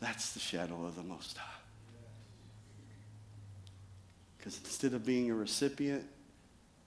that's 0.00 0.32
the 0.32 0.40
shadow 0.40 0.84
of 0.86 0.96
the 0.96 1.02
Most 1.02 1.36
High. 1.36 1.48
Because 4.38 4.58
instead 4.58 4.94
of 4.94 5.04
being 5.04 5.30
a 5.30 5.34
recipient, 5.34 6.04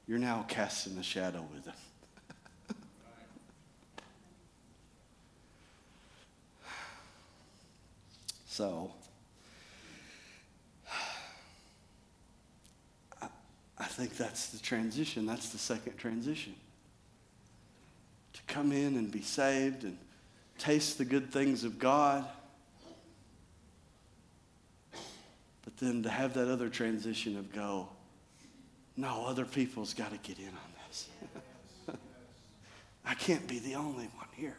you're 0.08 0.20
now 0.20 0.44
casting 0.48 0.96
the 0.96 1.04
shadow 1.04 1.48
with 1.54 1.66
Him. 1.66 1.74
so, 8.46 8.92
I 13.78 13.86
think 13.86 14.16
that's 14.16 14.50
the 14.50 14.60
transition. 14.60 15.26
That's 15.26 15.50
the 15.50 15.58
second 15.58 15.98
transition. 15.98 16.56
To 18.34 18.42
come 18.48 18.72
in 18.72 18.96
and 18.96 19.12
be 19.12 19.22
saved 19.22 19.84
and 19.84 19.98
taste 20.58 20.98
the 20.98 21.06
good 21.06 21.32
things 21.32 21.64
of 21.64 21.78
God. 21.78 22.26
But 25.64 25.78
then 25.78 26.04
to 26.04 26.10
have 26.10 26.34
that 26.36 26.48
other 26.48 26.70
transition 26.70 27.38
of 27.38 27.52
go, 27.52 27.90
no, 28.96 29.26
other 29.26 29.46
people's 29.46 29.94
got 29.94 30.12
to 30.12 30.18
get 30.18 30.40
in 30.40 30.48
on 30.48 30.88
this. 30.88 31.10
I 33.06 33.14
can't 33.14 33.46
be 33.46 33.60
the 33.60 33.76
only 33.76 34.06
one 34.06 34.28
here. 34.36 34.58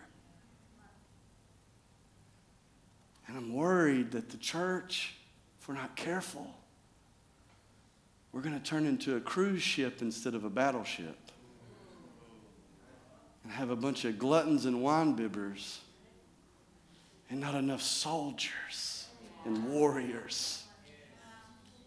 And 3.29 3.37
I'm 3.37 3.55
worried 3.55 4.13
that 4.13 4.29
the 4.29 4.37
church, 4.37 5.15
if 5.59 5.69
we're 5.69 5.75
not 5.75 5.97
careful, 5.97 6.55
we're 8.37 8.43
going 8.43 8.61
to 8.61 8.61
turn 8.61 8.85
into 8.85 9.17
a 9.17 9.21
cruise 9.21 9.63
ship 9.63 10.03
instead 10.03 10.35
of 10.35 10.45
a 10.45 10.51
battleship. 10.51 11.17
And 13.43 13.51
have 13.51 13.71
a 13.71 13.77
bunch 13.77 14.05
of 14.05 14.19
gluttons 14.19 14.67
and 14.67 14.83
wine 14.83 15.17
bibbers 15.17 15.79
and 17.31 17.41
not 17.41 17.55
enough 17.55 17.81
soldiers 17.81 19.07
and 19.47 19.73
warriors. 19.73 20.65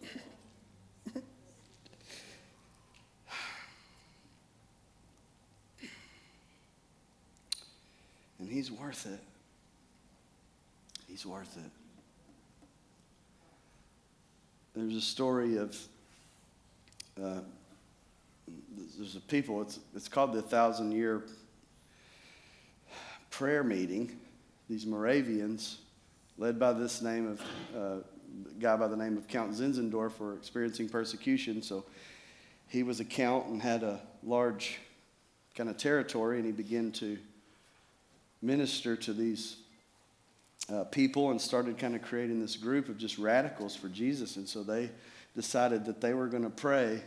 and 8.39 8.50
he's 8.50 8.72
worth 8.72 9.06
it. 9.06 9.20
He's 11.08 11.28
worth 11.28 11.58
it. 11.58 11.72
There's 14.74 14.95
a 14.95 15.02
story 15.02 15.58
of 15.58 15.78
uh, 17.24 17.39
there's 18.97 19.15
a 19.15 19.22
people, 19.22 19.61
it's, 19.61 19.80
it's 19.95 20.07
called 20.07 20.34
the 20.34 20.41
Thousand 20.41 20.91
Year 20.91 21.24
Prayer 23.30 23.63
Meeting. 23.63 24.17
These 24.70 24.86
Moravians, 24.86 25.80
led 26.38 26.59
by 26.59 26.74
this 26.74 27.01
name 27.01 27.28
of, 27.28 27.41
uh, 27.76 27.95
guy 28.59 28.76
by 28.76 28.88
the 28.88 28.95
name 28.95 29.17
of 29.17 29.28
Count 29.28 29.51
Zinzendorf, 29.53 30.20
were 30.20 30.36
experiencing 30.36 30.88
persecution. 30.88 31.61
So 31.61 31.86
he 32.67 32.84
was 32.84 32.99
a 32.99 33.05
count 33.05 33.47
and 33.47 33.61
had 33.61 33.84
a 33.84 33.99
large 34.24 34.78
kind 35.55 35.70
of 35.70 35.78
territory, 35.78 36.38
and 36.38 36.45
he 36.45 36.51
began 36.51 36.91
to 36.93 37.17
minister 38.41 38.95
to 38.95 39.13
these 39.13 39.57
uh, 40.72 40.84
people 40.86 41.32
and 41.32 41.41
started 41.41 41.78
kind 41.78 41.95
of 41.95 42.01
creating 42.01 42.39
this 42.39 42.55
group 42.55 42.89
of 42.89 42.97
just 42.97 43.17
radicals 43.17 43.76
for 43.76 43.89
Jesus. 43.89 44.36
And 44.38 44.47
so 44.47 44.63
they 44.63 44.91
decided 45.40 45.86
that 45.86 46.02
they 46.02 46.14
were 46.14 46.28
going 46.28 46.44
to 46.44 46.50
pray 46.50 47.02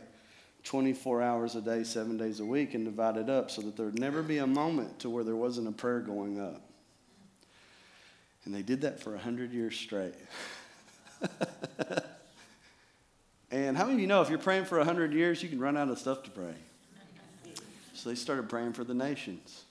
24 0.65 1.21
hours 1.21 1.55
a 1.55 1.61
day, 1.61 1.85
seven 1.85 2.17
days 2.17 2.41
a 2.41 2.45
week, 2.47 2.73
and 2.73 2.87
divide 2.87 3.19
it 3.19 3.29
up 3.29 3.51
so 3.51 3.61
that 3.61 3.77
there 3.77 3.85
would 3.85 3.99
never 3.99 4.23
be 4.23 4.39
a 4.39 4.47
moment 4.47 4.99
to 5.01 5.11
where 5.11 5.23
there 5.23 5.37
wasn't 5.37 5.69
a 5.69 5.73
prayer 5.73 6.01
going 6.01 6.41
up. 6.41 6.63
And 8.47 8.55
they 8.55 8.63
did 8.63 8.81
that 8.81 9.01
for 9.01 9.11
100 9.11 9.53
years 9.53 9.77
straight. 9.77 10.15
and 13.51 13.77
how 13.77 13.85
many 13.85 13.97
of 13.97 14.01
you 14.01 14.07
know 14.07 14.23
if 14.23 14.31
you're 14.31 14.39
praying 14.39 14.65
for 14.65 14.79
100 14.79 15.13
years, 15.13 15.43
you 15.43 15.51
can 15.51 15.61
run 15.61 15.77
out 15.77 15.91
of 15.91 15.99
stuff 15.99 16.23
to 16.23 16.31
pray? 16.31 16.55
So 17.93 18.09
they 18.09 18.15
started 18.15 18.49
praying 18.49 18.73
for 18.73 18.83
the 18.83 18.95
nations. 18.95 19.65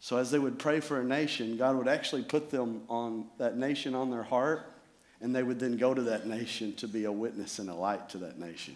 So 0.00 0.18
as 0.18 0.30
they 0.30 0.38
would 0.38 0.58
pray 0.58 0.80
for 0.80 1.00
a 1.00 1.04
nation, 1.04 1.56
God 1.56 1.76
would 1.76 1.88
actually 1.88 2.24
put 2.24 2.50
them 2.50 2.82
on 2.90 3.28
that 3.38 3.56
nation 3.56 3.94
on 3.94 4.10
their 4.10 4.22
heart 4.22 4.71
and 5.22 5.34
they 5.34 5.44
would 5.44 5.60
then 5.60 5.76
go 5.76 5.94
to 5.94 6.02
that 6.02 6.26
nation 6.26 6.74
to 6.74 6.88
be 6.88 7.04
a 7.04 7.12
witness 7.12 7.60
and 7.60 7.70
a 7.70 7.74
light 7.74 8.08
to 8.10 8.18
that 8.18 8.38
nation. 8.38 8.74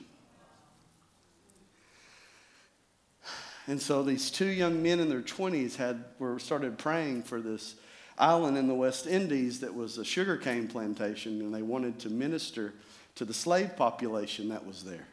And 3.66 3.82
so 3.82 4.04
these 4.04 4.30
two 4.30 4.46
young 4.46 4.80
men 4.80 5.00
in 5.00 5.08
their 5.08 5.22
20s 5.22 5.74
had 5.74 6.04
were 6.20 6.38
started 6.38 6.78
praying 6.78 7.24
for 7.24 7.40
this 7.40 7.74
island 8.16 8.56
in 8.56 8.68
the 8.68 8.74
West 8.74 9.08
Indies 9.08 9.58
that 9.60 9.74
was 9.74 9.98
a 9.98 10.04
sugarcane 10.04 10.68
plantation, 10.68 11.40
and 11.40 11.52
they 11.52 11.62
wanted 11.62 11.98
to 12.00 12.10
minister 12.10 12.72
to 13.16 13.24
the 13.24 13.34
slave 13.34 13.76
population 13.76 14.50
that 14.50 14.64
was 14.64 14.84
there. 14.84 15.08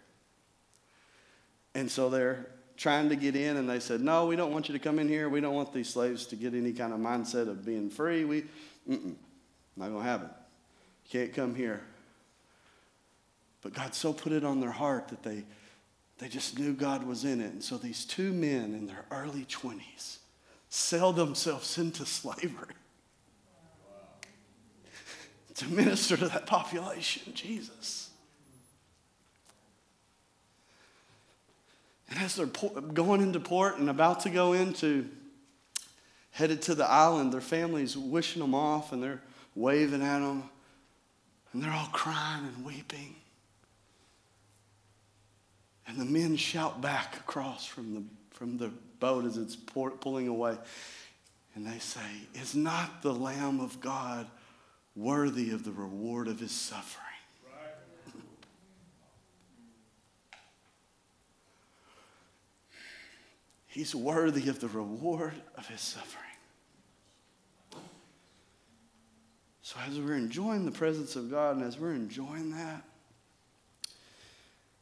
And 1.73 1.89
so 1.89 2.11
they're 2.11 2.45
trying 2.77 3.09
to 3.09 3.15
get 3.15 3.35
in, 3.35 3.57
and 3.57 3.67
they 3.67 3.79
said, 3.79 4.01
No, 4.01 4.27
we 4.27 4.35
don't 4.35 4.53
want 4.53 4.69
you 4.69 4.73
to 4.73 4.79
come 4.79 4.99
in 4.99 5.07
here. 5.07 5.29
We 5.29 5.41
don't 5.41 5.55
want 5.55 5.73
these 5.73 5.89
slaves 5.89 6.27
to 6.27 6.35
get 6.35 6.53
any 6.53 6.73
kind 6.73 6.93
of 6.93 6.99
mindset 6.99 7.47
of 7.47 7.65
being 7.65 7.89
free. 7.89 8.23
We, 8.23 8.43
mm-mm, 8.87 9.15
not 9.75 9.89
going 9.89 10.03
to 10.03 10.25
it. 10.25 10.42
Can't 11.13 11.31
come 11.31 11.53
here. 11.53 11.79
But 13.61 13.75
God 13.75 13.93
so 13.93 14.13
put 14.13 14.31
it 14.31 14.43
on 14.43 14.59
their 14.59 14.71
heart 14.71 15.09
that 15.09 15.21
they, 15.21 15.43
they 16.17 16.27
just 16.27 16.57
knew 16.57 16.73
God 16.73 17.05
was 17.05 17.23
in 17.23 17.39
it. 17.39 17.51
And 17.51 17.63
so 17.63 17.77
these 17.77 18.03
two 18.03 18.33
men 18.33 18.73
in 18.73 18.87
their 18.87 19.05
early 19.11 19.45
20s 19.45 20.17
sell 20.69 21.13
themselves 21.13 21.77
into 21.77 22.03
slavery 22.03 22.73
to 25.53 25.67
minister 25.67 26.17
to 26.17 26.27
that 26.29 26.47
population, 26.47 27.31
Jesus. 27.35 28.09
And 32.09 32.17
as 32.17 32.37
they're 32.37 32.47
going 32.47 33.21
into 33.21 33.39
port 33.39 33.77
and 33.77 33.87
about 33.87 34.21
to 34.21 34.31
go 34.31 34.53
into, 34.53 35.07
headed 36.31 36.63
to 36.63 36.73
the 36.73 36.89
island, 36.89 37.31
their 37.31 37.39
family's 37.39 37.95
wishing 37.95 38.41
them 38.41 38.55
off 38.55 38.91
and 38.91 39.03
they're 39.03 39.21
waving 39.53 40.01
at 40.01 40.17
them. 40.17 40.49
And 41.53 41.63
they're 41.63 41.71
all 41.71 41.89
crying 41.91 42.45
and 42.45 42.65
weeping. 42.65 43.15
And 45.87 45.97
the 45.99 46.05
men 46.05 46.35
shout 46.35 46.81
back 46.81 47.15
across 47.17 47.65
from 47.65 47.93
the, 47.93 48.03
from 48.31 48.57
the 48.57 48.71
boat 48.99 49.25
as 49.25 49.37
it's 49.37 49.55
pour, 49.55 49.91
pulling 49.91 50.27
away. 50.27 50.57
And 51.55 51.65
they 51.65 51.77
say, 51.77 52.01
Is 52.33 52.55
not 52.55 53.03
the 53.03 53.13
Lamb 53.13 53.59
of 53.59 53.79
God 53.79 54.27
worthy 54.95 55.51
of 55.51 55.63
the 55.63 55.71
reward 55.71 56.27
of 56.27 56.39
his 56.39 56.51
suffering? 56.51 57.05
Right. 57.45 58.23
He's 63.67 63.93
worthy 63.93 64.49
of 64.49 64.59
the 64.59 64.69
reward 64.69 65.33
of 65.55 65.67
his 65.67 65.81
suffering. 65.81 66.32
So, 69.63 69.77
as 69.87 69.97
we're 69.97 70.17
enjoying 70.17 70.65
the 70.65 70.71
presence 70.71 71.15
of 71.15 71.31
God 71.31 71.55
and 71.55 71.65
as 71.65 71.79
we're 71.79 71.93
enjoying 71.93 72.51
that, 72.51 72.83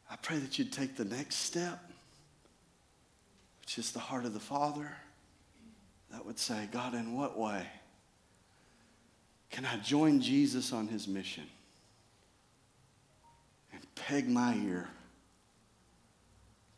I 0.09 0.15
pray 0.15 0.39
that 0.39 0.57
you'd 0.57 0.73
take 0.73 0.97
the 0.97 1.05
next 1.05 1.36
step, 1.36 1.79
which 3.61 3.77
is 3.77 3.91
the 3.91 3.99
heart 3.99 4.25
of 4.25 4.34
the 4.34 4.39
Father, 4.39 4.91
that 6.11 6.25
would 6.25 6.39
say, 6.39 6.67
God, 6.71 6.95
in 6.95 7.15
what 7.15 7.38
way 7.38 7.65
can 9.51 9.65
I 9.65 9.77
join 9.77 10.19
Jesus 10.19 10.73
on 10.73 10.88
his 10.88 11.07
mission 11.07 11.45
and 13.71 13.82
peg 13.93 14.27
my 14.27 14.55
ear 14.55 14.89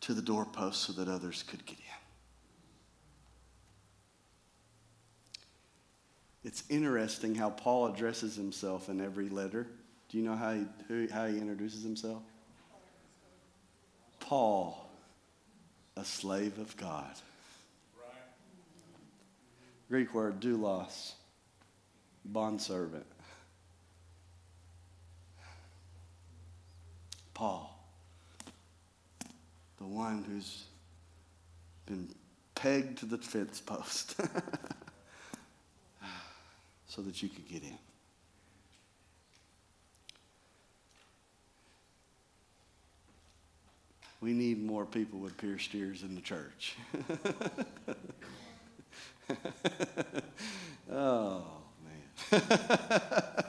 to 0.02 0.14
the 0.14 0.22
doorpost 0.22 0.82
so 0.82 0.92
that 0.94 1.08
others 1.08 1.44
could 1.48 1.66
get 1.66 1.78
in? 1.78 1.83
It's 6.44 6.64
interesting 6.70 7.36
how 7.36 7.52
Paul 7.52 7.88
addresses 7.88 8.36
himself 8.36 8.90
in 8.90 9.00
every 9.00 9.30
letter. 9.30 9.68
Do 10.10 10.18
you 10.18 10.24
know 10.24 10.36
how 10.36 10.54
he, 10.54 10.66
who, 10.88 11.08
how 11.12 11.28
he 11.28 11.38
introduces 11.38 11.84
himself? 11.84 12.22
Paul, 14.20 14.90
a 15.96 16.04
slave 16.04 16.60
of 16.60 16.76
God. 16.76 17.12
Greek 19.90 20.14
word 20.14 20.40
doulos, 20.40 21.14
bondservant. 22.26 23.06
Paul, 27.34 27.78
the 29.78 29.86
one 29.86 30.24
who's 30.24 30.66
been 31.86 32.10
pegged 32.56 33.00
to 33.00 33.06
the 33.06 33.18
fence 33.18 33.60
post 33.60 34.16
so 36.94 37.02
that 37.02 37.24
you 37.24 37.30
could 37.30 37.48
get 37.48 37.64
in. 37.64 37.78
We 44.22 44.34
need 44.34 44.64
more 44.64 44.86
people 44.86 45.20
with 45.20 45.36
pierced 45.38 45.74
ears 45.74 46.04
in 46.04 46.14
the 46.14 46.22
church. 46.22 46.76
oh, 50.92 51.44
man. 51.84 52.44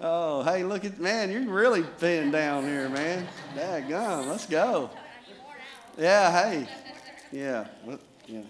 oh, 0.00 0.42
hey, 0.44 0.62
look 0.62 0.84
at, 0.84 1.00
man, 1.00 1.32
you're 1.32 1.52
really 1.52 1.82
pinned 1.98 2.32
down 2.32 2.62
here, 2.62 2.88
man. 2.88 3.26
Daggone, 3.56 4.28
let's 4.28 4.46
go. 4.46 4.88
Yeah, 5.98 6.30
hey. 6.30 6.68
Yeah, 7.32 7.66
yeah. 8.26 8.42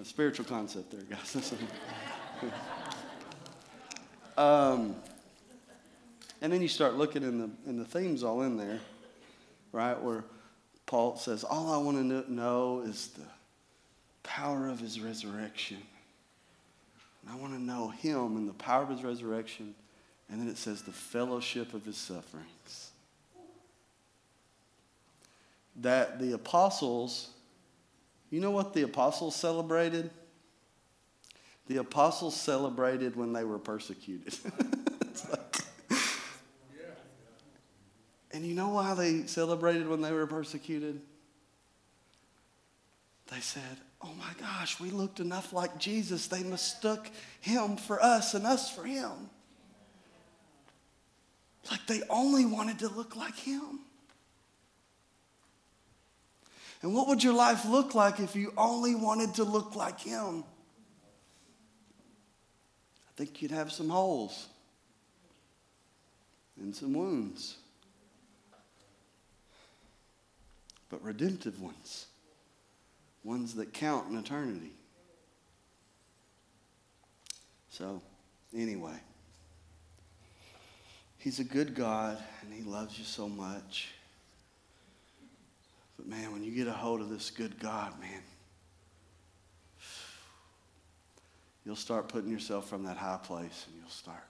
A 0.00 0.04
spiritual 0.04 0.44
concept 0.46 0.92
there, 0.92 1.02
guys. 1.02 1.52
um, 4.36 4.94
and 6.40 6.52
then 6.52 6.62
you 6.62 6.68
start 6.68 6.94
looking 6.94 7.22
in 7.22 7.38
the, 7.38 7.50
in 7.66 7.78
the 7.78 7.84
themes 7.84 8.22
all 8.22 8.42
in 8.42 8.56
there 8.56 8.80
right? 9.72 10.00
Where 10.00 10.24
Paul 10.86 11.16
says, 11.16 11.44
All 11.44 11.72
I 11.72 11.78
want 11.78 11.96
to 11.98 12.32
know 12.32 12.82
is 12.84 13.08
the 13.08 13.26
power 14.22 14.68
of 14.68 14.80
his 14.80 15.00
resurrection. 15.00 15.78
And 17.22 17.32
I 17.32 17.36
want 17.36 17.52
to 17.54 17.60
know 17.60 17.88
him 17.88 18.36
and 18.36 18.48
the 18.48 18.54
power 18.54 18.82
of 18.82 18.90
his 18.90 19.02
resurrection. 19.02 19.74
And 20.30 20.40
then 20.40 20.48
it 20.48 20.58
says, 20.58 20.82
the 20.82 20.92
fellowship 20.92 21.72
of 21.72 21.86
his 21.86 21.96
sufferings. 21.96 22.90
That 25.76 26.20
the 26.20 26.32
apostles, 26.32 27.30
you 28.30 28.40
know 28.40 28.50
what 28.50 28.74
the 28.74 28.82
apostles 28.82 29.34
celebrated? 29.36 30.10
The 31.68 31.76
apostles 31.76 32.34
celebrated 32.34 33.14
when 33.14 33.32
they 33.32 33.44
were 33.44 33.58
persecuted. 33.58 34.34
And 38.38 38.46
you 38.46 38.54
know 38.54 38.68
why 38.68 38.94
they 38.94 39.26
celebrated 39.26 39.88
when 39.88 40.00
they 40.00 40.12
were 40.12 40.26
persecuted? 40.26 41.00
They 43.32 43.40
said, 43.40 43.78
Oh 44.00 44.12
my 44.16 44.30
gosh, 44.38 44.78
we 44.78 44.90
looked 44.90 45.18
enough 45.18 45.52
like 45.52 45.76
Jesus. 45.78 46.28
They 46.28 46.44
mistook 46.44 47.10
him 47.40 47.76
for 47.76 48.00
us 48.00 48.34
and 48.34 48.46
us 48.46 48.70
for 48.72 48.84
him. 48.84 49.10
Like 51.68 51.84
they 51.88 52.02
only 52.08 52.46
wanted 52.46 52.78
to 52.78 52.88
look 52.88 53.16
like 53.16 53.34
him. 53.34 53.80
And 56.80 56.94
what 56.94 57.08
would 57.08 57.24
your 57.24 57.34
life 57.34 57.64
look 57.64 57.94
like 57.94 58.20
if 58.20 58.36
you 58.36 58.52
only 58.56 58.94
wanted 58.94 59.34
to 59.34 59.44
look 59.44 59.74
like 59.74 59.98
him? 59.98 60.44
Think 63.18 63.42
you'd 63.42 63.50
have 63.50 63.70
some 63.70 63.90
holes 63.90 64.46
and 66.58 66.74
some 66.74 66.94
wounds. 66.94 67.56
but 70.90 71.02
redemptive 71.02 71.60
ones, 71.60 72.06
ones 73.24 73.54
that 73.54 73.72
count 73.72 74.10
in 74.10 74.16
eternity. 74.16 74.72
So, 77.70 78.00
anyway, 78.56 78.98
He's 81.18 81.40
a 81.40 81.44
good 81.44 81.74
God 81.74 82.18
and 82.42 82.52
He 82.52 82.62
loves 82.62 82.98
you 82.98 83.04
so 83.04 83.28
much. 83.28 83.88
But 85.96 86.06
man, 86.06 86.32
when 86.32 86.42
you 86.42 86.52
get 86.52 86.68
a 86.68 86.72
hold 86.72 87.00
of 87.00 87.10
this 87.10 87.30
good 87.30 87.58
God, 87.58 87.98
man, 88.00 88.22
you'll 91.68 91.76
start 91.76 92.08
putting 92.08 92.30
yourself 92.30 92.66
from 92.66 92.84
that 92.84 92.96
high 92.96 93.18
place 93.22 93.66
and 93.66 93.76
you'll 93.78 93.90
start 93.90 94.24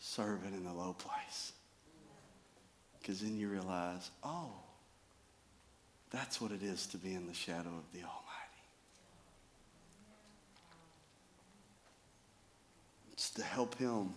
serving 0.00 0.52
in 0.52 0.64
the 0.64 0.72
low 0.72 0.92
place. 0.92 1.52
Because 2.98 3.20
then 3.20 3.38
you 3.38 3.48
realize, 3.48 4.10
oh, 4.24 4.50
that's 6.10 6.40
what 6.40 6.50
it 6.50 6.64
is 6.64 6.88
to 6.88 6.98
be 6.98 7.14
in 7.14 7.28
the 7.28 7.32
shadow 7.32 7.68
of 7.68 7.84
the 7.92 8.00
Almighty. 8.00 8.16
It's 13.12 13.30
to 13.30 13.44
help 13.44 13.78
Him 13.78 14.12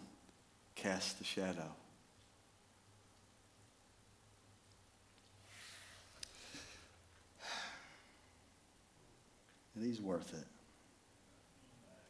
cast 0.74 1.20
the 1.20 1.26
shadow. 1.26 1.76
And 9.76 9.86
He's 9.86 10.02
worth 10.02 10.34
it. 10.34 10.48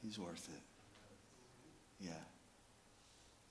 He's 0.03 0.19
worth 0.19 0.49
it. 0.49 0.61
Yeah. 2.05 2.11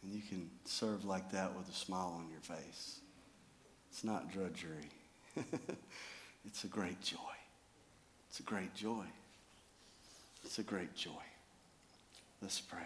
And 0.02 0.12
you 0.12 0.20
can 0.20 0.50
serve 0.64 1.04
like 1.04 1.32
that 1.32 1.56
with 1.56 1.68
a 1.68 1.74
smile 1.74 2.14
on 2.18 2.28
your 2.30 2.40
face. 2.40 3.00
It's 3.90 4.04
not 4.04 4.30
drudgery. 4.30 4.90
It's 6.44 6.64
a 6.64 6.66
great 6.66 7.00
joy. 7.00 7.16
It's 8.28 8.40
a 8.40 8.42
great 8.42 8.74
joy. 8.74 9.04
It's 10.44 10.58
a 10.58 10.62
great 10.62 10.94
joy. 10.94 11.10
Let's 12.40 12.60
pray. 12.60 12.80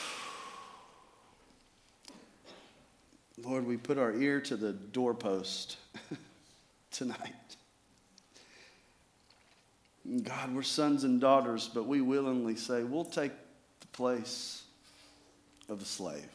Lord, 3.44 3.66
we 3.66 3.78
put 3.78 3.98
our 3.98 4.14
ear 4.14 4.40
to 4.42 4.56
the 4.56 4.74
doorpost 4.74 5.78
tonight. 6.92 7.56
God, 10.24 10.54
we're 10.54 10.64
sons 10.64 11.06
and 11.06 11.22
daughters, 11.22 11.70
but 11.74 11.86
we 11.86 12.02
willingly 12.02 12.56
say 12.56 12.84
we'll 12.84 13.06
take 13.06 13.32
the 13.80 13.88
place 13.88 14.64
of 15.70 15.82
a 15.82 15.86
slave 15.86 16.28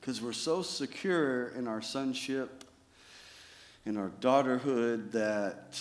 because 0.00 0.22
we're 0.22 0.32
so 0.32 0.62
secure 0.62 1.48
in 1.48 1.68
our 1.68 1.82
sonship, 1.82 2.64
in 3.84 3.98
our 3.98 4.10
daughterhood, 4.20 5.12
that 5.12 5.78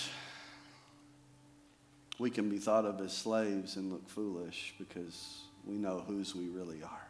we 2.19 2.29
can 2.29 2.49
be 2.49 2.57
thought 2.57 2.83
of 2.83 2.99
as 2.99 3.15
slaves 3.15 3.77
and 3.77 3.89
look 3.89 4.09
foolish 4.09 4.73
because 4.77 5.43
we 5.65 5.75
know 5.75 6.03
whose 6.05 6.35
we 6.35 6.49
really 6.49 6.83
are. 6.83 7.06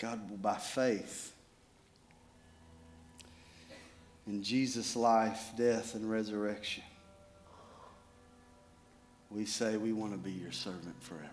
God, 0.00 0.40
by 0.40 0.56
faith 0.56 1.32
in 4.28 4.42
Jesus' 4.42 4.94
life, 4.94 5.52
death, 5.56 5.94
and 5.94 6.08
resurrection, 6.08 6.84
we 9.30 9.44
say 9.44 9.76
we 9.76 9.92
want 9.92 10.12
to 10.12 10.18
be 10.18 10.30
your 10.30 10.52
servant 10.52 11.02
forever. 11.02 11.24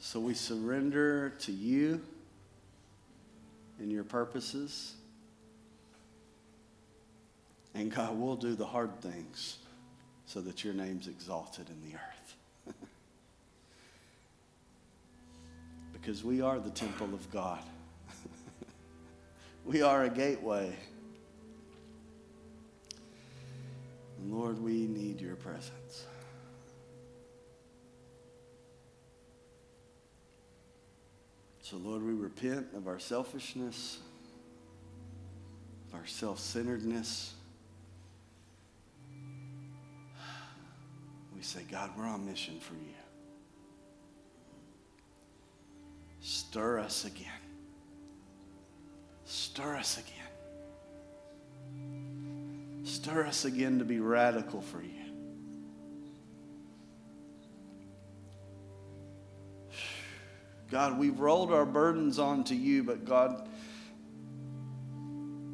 So 0.00 0.20
we 0.20 0.34
surrender 0.34 1.30
to 1.40 1.52
you 1.52 2.02
and 3.78 3.90
your 3.90 4.04
purposes. 4.04 4.94
And 7.74 7.90
God, 7.90 8.18
we'll 8.18 8.36
do 8.36 8.54
the 8.54 8.66
hard 8.66 9.00
things 9.00 9.56
so 10.26 10.42
that 10.42 10.62
your 10.62 10.74
name's 10.74 11.08
exalted 11.08 11.68
in 11.70 11.90
the 11.90 11.96
earth. 11.96 12.21
Because 16.02 16.24
we 16.24 16.40
are 16.40 16.58
the 16.58 16.70
temple 16.70 17.14
of 17.14 17.30
God, 17.30 17.60
we 19.64 19.82
are 19.82 20.02
a 20.02 20.10
gateway. 20.10 20.74
And 24.18 24.32
Lord, 24.32 24.60
we 24.60 24.86
need 24.88 25.20
your 25.20 25.36
presence. 25.36 26.06
So, 31.60 31.76
Lord, 31.76 32.02
we 32.02 32.14
repent 32.14 32.66
of 32.76 32.88
our 32.88 32.98
selfishness, 32.98 34.00
of 35.88 36.00
our 36.00 36.06
self 36.06 36.40
centeredness. 36.40 37.34
We 41.34 41.42
say, 41.42 41.62
God, 41.70 41.90
we're 41.96 42.04
on 42.04 42.26
mission 42.26 42.58
for 42.58 42.74
you. 42.74 43.01
Stir 46.52 46.80
us 46.80 47.06
again. 47.06 47.32
Stir 49.24 49.74
us 49.74 49.96
again. 49.96 50.18
Stir 52.84 53.24
us 53.24 53.46
again 53.46 53.78
to 53.78 53.86
be 53.86 54.00
radical 54.00 54.60
for 54.60 54.82
you. 54.82 54.90
God, 60.70 60.98
we've 60.98 61.18
rolled 61.18 61.54
our 61.54 61.64
burdens 61.64 62.18
onto 62.18 62.54
you, 62.54 62.84
but 62.84 63.06
God, 63.06 63.48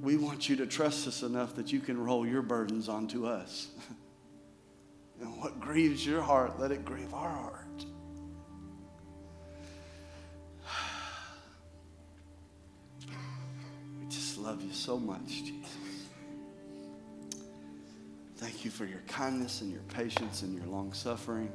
we 0.02 0.16
want 0.16 0.48
you 0.48 0.56
to 0.56 0.66
trust 0.66 1.06
us 1.06 1.22
enough 1.22 1.54
that 1.54 1.72
you 1.72 1.78
can 1.78 2.02
roll 2.02 2.26
your 2.26 2.42
burdens 2.42 2.88
onto 2.88 3.24
us. 3.24 3.68
and 5.20 5.40
what 5.40 5.60
grieves 5.60 6.04
your 6.04 6.22
heart, 6.22 6.58
let 6.58 6.72
it 6.72 6.84
grieve 6.84 7.14
our 7.14 7.30
heart. 7.30 7.67
Love 14.48 14.62
you 14.62 14.72
so 14.72 14.98
much, 14.98 15.44
Jesus. 15.44 16.08
Thank 18.36 18.64
you 18.64 18.70
for 18.70 18.86
your 18.86 19.02
kindness 19.06 19.60
and 19.60 19.70
your 19.70 19.82
patience 19.88 20.40
and 20.40 20.56
your 20.56 20.64
long 20.68 20.94
suffering. 20.94 21.52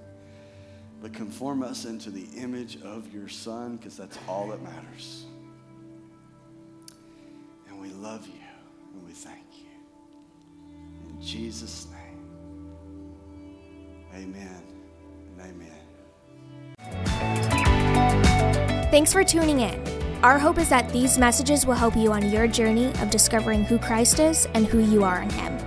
But 1.01 1.11
conform 1.11 1.63
us 1.63 1.85
into 1.85 2.11
the 2.11 2.27
image 2.37 2.79
of 2.83 3.11
your 3.11 3.27
Son 3.27 3.77
because 3.77 3.97
that's 3.97 4.19
all 4.27 4.49
that 4.49 4.61
matters. 4.61 5.25
And 7.67 7.81
we 7.81 7.89
love 7.89 8.27
you 8.27 8.33
and 8.93 9.03
we 9.07 9.13
thank 9.13 9.47
you. 9.57 9.65
In 11.09 11.19
Jesus' 11.19 11.87
name, 11.91 12.27
amen 14.13 14.61
and 15.31 15.41
amen. 15.41 15.79
Thanks 18.91 19.11
for 19.11 19.23
tuning 19.23 19.61
in. 19.61 20.02
Our 20.23 20.39
hope 20.39 20.57
is 20.57 20.69
that 20.69 20.87
these 20.93 21.17
messages 21.17 21.65
will 21.65 21.73
help 21.73 21.97
you 21.97 22.13
on 22.13 22.31
your 22.31 22.47
journey 22.47 22.87
of 23.01 23.09
discovering 23.09 23.65
who 23.65 23.77
Christ 23.77 24.19
is 24.19 24.47
and 24.53 24.65
who 24.65 24.79
you 24.79 25.03
are 25.03 25.21
in 25.21 25.29
Him. 25.29 25.59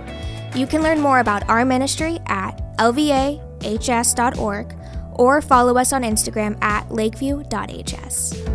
You 0.55 0.65
can 0.65 0.81
learn 0.81 0.99
more 0.99 1.19
about 1.19 1.47
our 1.47 1.63
ministry 1.63 2.17
at 2.25 2.59
lvahs.org 2.77 4.75
or 5.13 5.41
follow 5.41 5.77
us 5.77 5.93
on 5.93 6.01
Instagram 6.01 6.59
at 6.63 6.91
lakeview.hs. 6.91 8.46